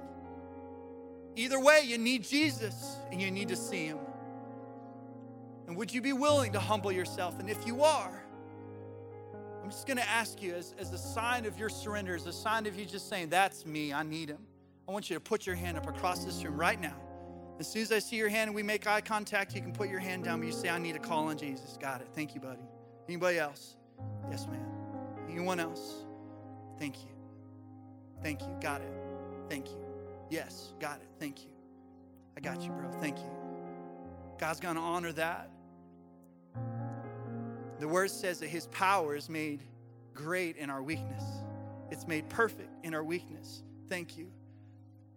Either 1.37 1.61
way, 1.61 1.83
you 1.85 1.99
need 1.99 2.25
Jesus 2.25 2.97
and 3.13 3.21
you 3.21 3.31
need 3.31 3.49
to 3.49 3.57
see 3.57 3.87
Him. 3.87 3.99
And 5.67 5.77
would 5.77 5.93
you 5.93 6.01
be 6.01 6.15
willing 6.15 6.53
to 6.53 6.61
humble 6.61 6.91
yourself? 6.91 7.39
And 7.39 7.51
if 7.51 7.67
you 7.67 7.83
are, 7.83 8.26
I'm 9.67 9.73
just 9.73 9.89
going 9.89 9.97
to 9.97 10.09
ask 10.09 10.41
you, 10.41 10.55
as, 10.55 10.77
as 10.79 10.93
a 10.93 10.99
sign 10.99 11.45
of 11.45 11.59
your 11.59 11.69
surrender, 11.69 12.15
as 12.15 12.25
a 12.25 12.33
sign 12.33 12.67
of 12.67 12.79
you 12.79 12.85
just 12.85 13.09
saying, 13.09 13.31
That's 13.31 13.67
me, 13.67 13.93
I 13.93 14.05
need 14.05 14.29
him. 14.29 14.39
I 14.89 14.93
want 14.93 15.11
you 15.11 15.17
to 15.17 15.21
put 15.21 15.45
your 15.45 15.57
hand 15.57 15.77
up 15.77 15.89
across 15.89 16.25
this 16.25 16.45
room 16.45 16.57
right 16.57 16.81
now. 16.81 16.95
As 17.59 17.67
soon 17.67 17.83
as 17.83 17.91
I 17.91 17.99
see 17.99 18.15
your 18.15 18.29
hand 18.29 18.47
and 18.47 18.55
we 18.55 18.63
make 18.63 18.87
eye 18.87 19.01
contact, 19.01 19.57
you 19.57 19.61
can 19.61 19.73
put 19.73 19.89
your 19.89 19.99
hand 19.99 20.23
down, 20.23 20.39
but 20.39 20.47
you 20.47 20.53
say, 20.53 20.69
I 20.69 20.79
need 20.79 20.93
to 20.93 21.01
call 21.01 21.27
on 21.27 21.37
Jesus. 21.37 21.77
Got 21.81 22.01
it. 22.01 22.07
Thank 22.15 22.33
you, 22.37 22.41
buddy. 22.41 22.63
Anybody 23.09 23.41
else? 23.41 23.75
Yes, 24.31 24.47
ma'am. 24.47 24.65
Anyone 25.29 25.59
else? 25.59 26.05
Thank 26.79 27.03
you. 27.03 27.11
Thank 28.23 28.43
you. 28.43 28.57
Got 28.61 28.83
it. 28.83 28.93
Thank 29.51 29.71
you. 29.71 29.85
Yes, 30.31 30.75
got 30.79 31.01
it. 31.01 31.09
Thank 31.19 31.43
you. 31.43 31.51
I 32.37 32.41
got 32.41 32.63
you, 32.63 32.71
bro. 32.71 32.89
Thank 33.01 33.19
you. 33.19 33.31
God's 34.39 34.61
going 34.61 34.77
to 34.77 34.81
honor 34.81 35.11
that. 35.11 35.51
The 37.79 37.89
word 37.89 38.11
says 38.11 38.41
that 38.41 38.49
his 38.49 38.67
power 38.69 39.15
is 39.15 39.29
made 39.29 39.63
great 40.15 40.57
in 40.57 40.71
our 40.71 40.83
weakness. 40.83 41.23
It's 41.91 42.07
made 42.07 42.29
perfect 42.29 42.71
in 42.85 42.95
our 42.95 43.05
weakness. 43.05 43.63
Thank 43.89 44.17
you. 44.17 44.31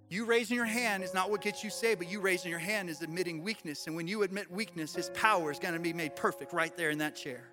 You 0.09 0.25
raising 0.25 0.55
your 0.55 0.65
hand 0.65 1.03
is 1.03 1.13
not 1.13 1.29
what 1.29 1.41
gets 1.41 1.63
you 1.63 1.69
saved, 1.69 1.99
but 1.99 2.09
you 2.09 2.19
raising 2.19 2.49
your 2.49 2.59
hand 2.59 2.89
is 2.89 3.01
admitting 3.01 3.43
weakness. 3.43 3.85
And 3.85 3.95
when 3.95 4.07
you 4.07 4.23
admit 4.23 4.51
weakness, 4.51 4.95
his 4.95 5.09
power 5.11 5.51
is 5.51 5.59
going 5.59 5.75
to 5.75 5.79
be 5.79 5.93
made 5.93 6.15
perfect 6.15 6.51
right 6.51 6.75
there 6.75 6.89
in 6.89 6.97
that 6.97 7.15
chair. 7.15 7.43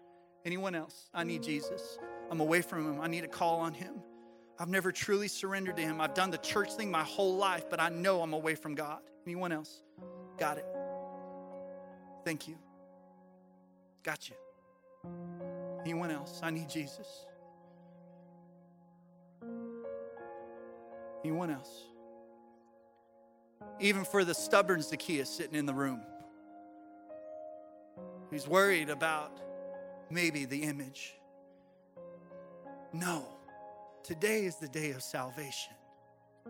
Anyone 0.44 0.74
else? 0.74 1.10
I 1.12 1.24
need 1.24 1.42
Jesus. 1.42 1.98
I'm 2.30 2.40
away 2.40 2.62
from 2.62 2.94
him. 2.94 3.00
I 3.00 3.08
need 3.08 3.22
to 3.22 3.28
call 3.28 3.60
on 3.60 3.74
him. 3.74 3.94
I've 4.58 4.68
never 4.68 4.90
truly 4.90 5.28
surrendered 5.28 5.76
to 5.76 5.82
him. 5.82 6.00
I've 6.00 6.14
done 6.14 6.30
the 6.30 6.38
church 6.38 6.72
thing 6.72 6.90
my 6.90 7.02
whole 7.02 7.36
life, 7.36 7.68
but 7.68 7.78
I 7.78 7.90
know 7.90 8.22
I'm 8.22 8.32
away 8.32 8.54
from 8.54 8.74
God. 8.74 9.00
Anyone 9.26 9.52
else? 9.52 9.82
Got 10.38 10.56
it. 10.56 10.66
Thank 12.24 12.48
you. 12.48 12.56
Got 14.02 14.30
you. 14.30 14.36
Anyone 15.82 16.10
else? 16.10 16.40
I 16.42 16.50
need 16.50 16.68
Jesus. 16.68 17.26
Anyone 21.24 21.50
else? 21.50 21.84
Even 23.80 24.04
for 24.04 24.24
the 24.24 24.34
stubborn 24.34 24.82
Zacchaeus 24.82 25.28
sitting 25.28 25.54
in 25.54 25.66
the 25.66 25.74
room. 25.74 26.00
He's 28.30 28.48
worried 28.48 28.90
about 28.90 29.40
maybe 30.10 30.44
the 30.44 30.62
image. 30.62 31.14
No, 32.92 33.26
today 34.02 34.44
is 34.44 34.56
the 34.56 34.68
day 34.68 34.90
of 34.92 35.02
salvation. 35.02 35.74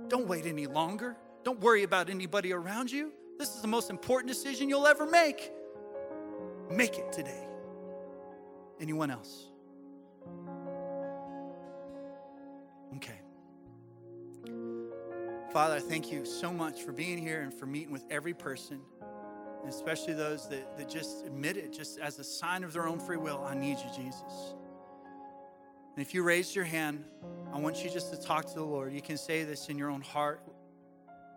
Don't 0.08 0.26
wait 0.26 0.46
any 0.46 0.66
longer. 0.66 1.16
Don't 1.42 1.60
worry 1.60 1.82
about 1.82 2.10
anybody 2.10 2.52
around 2.52 2.90
you. 2.90 3.12
This 3.38 3.54
is 3.54 3.62
the 3.62 3.68
most 3.68 3.90
important 3.90 4.28
decision 4.32 4.68
you'll 4.68 4.86
ever 4.86 5.06
make. 5.06 5.52
Make 6.70 6.98
it 6.98 7.12
today. 7.12 7.46
Anyone 8.80 9.10
else? 9.10 9.46
Okay. 12.96 13.20
Father, 15.52 15.76
I 15.76 15.80
thank 15.80 16.12
you 16.12 16.24
so 16.24 16.52
much 16.52 16.82
for 16.82 16.92
being 16.92 17.18
here 17.18 17.40
and 17.40 17.52
for 17.52 17.66
meeting 17.66 17.92
with 17.92 18.04
every 18.10 18.34
person, 18.34 18.80
especially 19.66 20.12
those 20.12 20.48
that, 20.48 20.76
that 20.76 20.88
just 20.88 21.24
admit 21.24 21.56
it, 21.56 21.72
just 21.72 21.98
as 21.98 22.18
a 22.18 22.24
sign 22.24 22.64
of 22.64 22.72
their 22.72 22.86
own 22.86 22.98
free 22.98 23.16
will. 23.16 23.42
I 23.46 23.54
need 23.54 23.78
you, 23.78 23.90
Jesus. 23.96 24.54
And 25.96 26.04
if 26.04 26.12
you 26.12 26.22
raise 26.22 26.54
your 26.54 26.66
hand, 26.66 27.04
I 27.54 27.58
want 27.58 27.82
you 27.82 27.90
just 27.90 28.12
to 28.12 28.20
talk 28.20 28.44
to 28.46 28.54
the 28.54 28.64
Lord. 28.64 28.92
You 28.92 29.00
can 29.00 29.16
say 29.16 29.44
this 29.44 29.70
in 29.70 29.78
your 29.78 29.90
own 29.90 30.02
heart, 30.02 30.42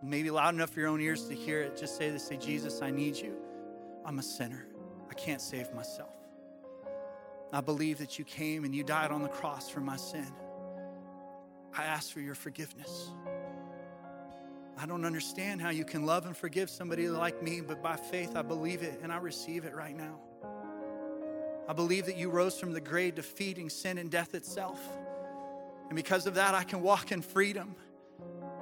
maybe 0.02 0.30
loud 0.30 0.54
enough 0.54 0.70
for 0.70 0.80
your 0.80 0.90
own 0.90 1.00
ears 1.00 1.26
to 1.28 1.34
hear 1.34 1.62
it. 1.62 1.78
Just 1.78 1.96
say 1.96 2.10
this 2.10 2.26
say, 2.26 2.36
Jesus, 2.36 2.82
I 2.82 2.90
need 2.90 3.16
you. 3.16 3.36
I'm 4.04 4.18
a 4.18 4.22
sinner. 4.22 4.66
I 5.10 5.14
can't 5.14 5.40
save 5.40 5.72
myself. 5.72 6.19
I 7.52 7.60
believe 7.60 7.98
that 7.98 8.18
you 8.18 8.24
came 8.24 8.64
and 8.64 8.74
you 8.74 8.84
died 8.84 9.10
on 9.10 9.22
the 9.22 9.28
cross 9.28 9.68
for 9.68 9.80
my 9.80 9.96
sin. 9.96 10.32
I 11.76 11.84
ask 11.84 12.12
for 12.12 12.20
your 12.20 12.34
forgiveness. 12.34 13.10
I 14.78 14.86
don't 14.86 15.04
understand 15.04 15.60
how 15.60 15.70
you 15.70 15.84
can 15.84 16.06
love 16.06 16.26
and 16.26 16.36
forgive 16.36 16.70
somebody 16.70 17.08
like 17.08 17.42
me, 17.42 17.60
but 17.60 17.82
by 17.82 17.96
faith 17.96 18.36
I 18.36 18.42
believe 18.42 18.82
it 18.82 19.00
and 19.02 19.12
I 19.12 19.18
receive 19.18 19.64
it 19.64 19.74
right 19.74 19.96
now. 19.96 20.18
I 21.68 21.72
believe 21.72 22.06
that 22.06 22.16
you 22.16 22.30
rose 22.30 22.58
from 22.58 22.72
the 22.72 22.80
grave, 22.80 23.16
defeating 23.16 23.68
sin 23.68 23.98
and 23.98 24.10
death 24.10 24.34
itself. 24.34 24.80
And 25.88 25.96
because 25.96 26.26
of 26.26 26.34
that, 26.34 26.54
I 26.54 26.64
can 26.64 26.82
walk 26.82 27.12
in 27.12 27.20
freedom. 27.20 27.74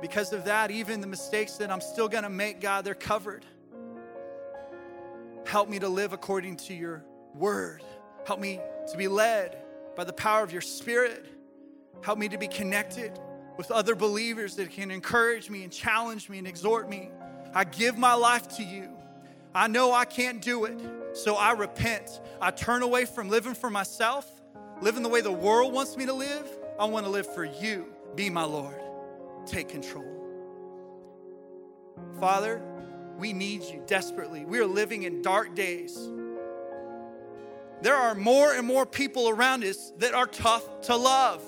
Because 0.00 0.32
of 0.32 0.44
that, 0.46 0.70
even 0.70 1.00
the 1.00 1.06
mistakes 1.06 1.56
that 1.58 1.70
I'm 1.70 1.80
still 1.80 2.08
gonna 2.08 2.30
make, 2.30 2.60
God, 2.60 2.84
they're 2.84 2.94
covered. 2.94 3.44
Help 5.46 5.68
me 5.68 5.78
to 5.78 5.88
live 5.88 6.12
according 6.12 6.56
to 6.56 6.74
your 6.74 7.04
word. 7.34 7.82
Help 8.26 8.40
me 8.40 8.60
to 8.92 8.96
be 8.96 9.08
led 9.08 9.56
by 9.96 10.04
the 10.04 10.12
power 10.12 10.42
of 10.42 10.52
your 10.52 10.60
spirit. 10.60 11.26
Help 12.02 12.18
me 12.18 12.28
to 12.28 12.38
be 12.38 12.48
connected 12.48 13.18
with 13.56 13.70
other 13.70 13.94
believers 13.94 14.54
that 14.56 14.70
can 14.70 14.90
encourage 14.90 15.50
me 15.50 15.64
and 15.64 15.72
challenge 15.72 16.28
me 16.28 16.38
and 16.38 16.46
exhort 16.46 16.88
me. 16.88 17.10
I 17.54 17.64
give 17.64 17.98
my 17.98 18.14
life 18.14 18.48
to 18.56 18.62
you. 18.62 18.88
I 19.54 19.66
know 19.66 19.92
I 19.92 20.04
can't 20.04 20.40
do 20.40 20.64
it, 20.66 20.80
so 21.14 21.34
I 21.34 21.52
repent. 21.52 22.20
I 22.40 22.50
turn 22.50 22.82
away 22.82 23.04
from 23.04 23.28
living 23.28 23.54
for 23.54 23.70
myself, 23.70 24.30
living 24.80 25.02
the 25.02 25.08
way 25.08 25.20
the 25.20 25.32
world 25.32 25.72
wants 25.72 25.96
me 25.96 26.06
to 26.06 26.12
live. 26.12 26.48
I 26.78 26.84
want 26.84 27.06
to 27.06 27.10
live 27.10 27.32
for 27.34 27.44
you. 27.44 27.86
Be 28.14 28.30
my 28.30 28.44
Lord. 28.44 28.80
Take 29.46 29.68
control. 29.68 30.04
Father, 32.20 32.62
we 33.16 33.32
need 33.32 33.62
you 33.62 33.82
desperately. 33.86 34.44
We 34.44 34.60
are 34.60 34.66
living 34.66 35.02
in 35.02 35.22
dark 35.22 35.56
days. 35.56 35.98
There 37.80 37.94
are 37.94 38.14
more 38.14 38.52
and 38.52 38.66
more 38.66 38.84
people 38.84 39.28
around 39.28 39.64
us 39.64 39.92
that 39.98 40.14
are 40.14 40.26
tough 40.26 40.80
to 40.82 40.96
love. 40.96 41.42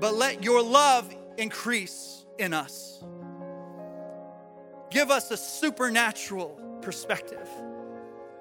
But 0.00 0.14
let 0.14 0.44
your 0.44 0.62
love 0.62 1.14
increase 1.36 2.24
in 2.38 2.54
us. 2.54 3.02
Give 4.90 5.10
us 5.10 5.30
a 5.30 5.36
supernatural 5.36 6.60
perspective, 6.80 7.48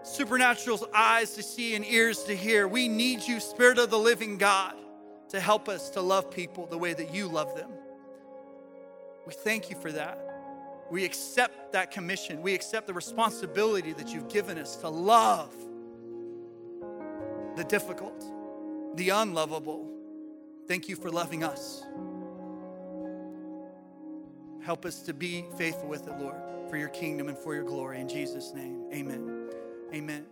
supernatural 0.03 0.87
eyes 0.93 1.33
to 1.33 1.43
see 1.43 1.75
and 1.75 1.83
ears 1.83 2.23
to 2.25 2.35
hear. 2.35 2.67
We 2.67 2.87
need 2.87 3.23
you, 3.23 3.39
Spirit 3.39 3.79
of 3.79 3.89
the 3.89 3.99
living 3.99 4.37
God, 4.37 4.75
to 5.29 5.39
help 5.39 5.67
us 5.67 5.89
to 5.91 6.01
love 6.01 6.31
people 6.31 6.67
the 6.67 6.77
way 6.77 6.93
that 6.93 7.13
you 7.13 7.27
love 7.27 7.55
them. 7.55 7.71
We 9.25 9.33
thank 9.33 9.69
you 9.69 9.75
for 9.75 9.91
that. 9.91 10.26
We 10.89 11.03
accept 11.03 11.73
that 11.73 11.91
commission. 11.91 12.41
We 12.41 12.53
accept 12.53 12.87
the 12.87 12.93
responsibility 12.93 13.93
that 13.93 14.13
you've 14.13 14.29
given 14.29 14.57
us 14.57 14.77
to 14.77 14.89
love 14.89 15.53
the 17.55 17.63
difficult, 17.63 18.23
the 18.95 19.09
unlovable. 19.09 19.89
Thank 20.67 20.87
you 20.87 20.95
for 20.95 21.09
loving 21.09 21.43
us. 21.43 21.83
Help 24.61 24.85
us 24.85 25.01
to 25.03 25.13
be 25.13 25.45
faithful 25.57 25.87
with 25.87 26.07
it, 26.07 26.17
Lord, 26.19 26.35
for 26.69 26.77
your 26.77 26.89
kingdom 26.89 27.29
and 27.29 27.37
for 27.37 27.55
your 27.55 27.63
glory. 27.63 27.99
In 27.99 28.07
Jesus' 28.07 28.53
name, 28.53 28.85
amen. 28.93 29.49
Amen. 29.93 30.25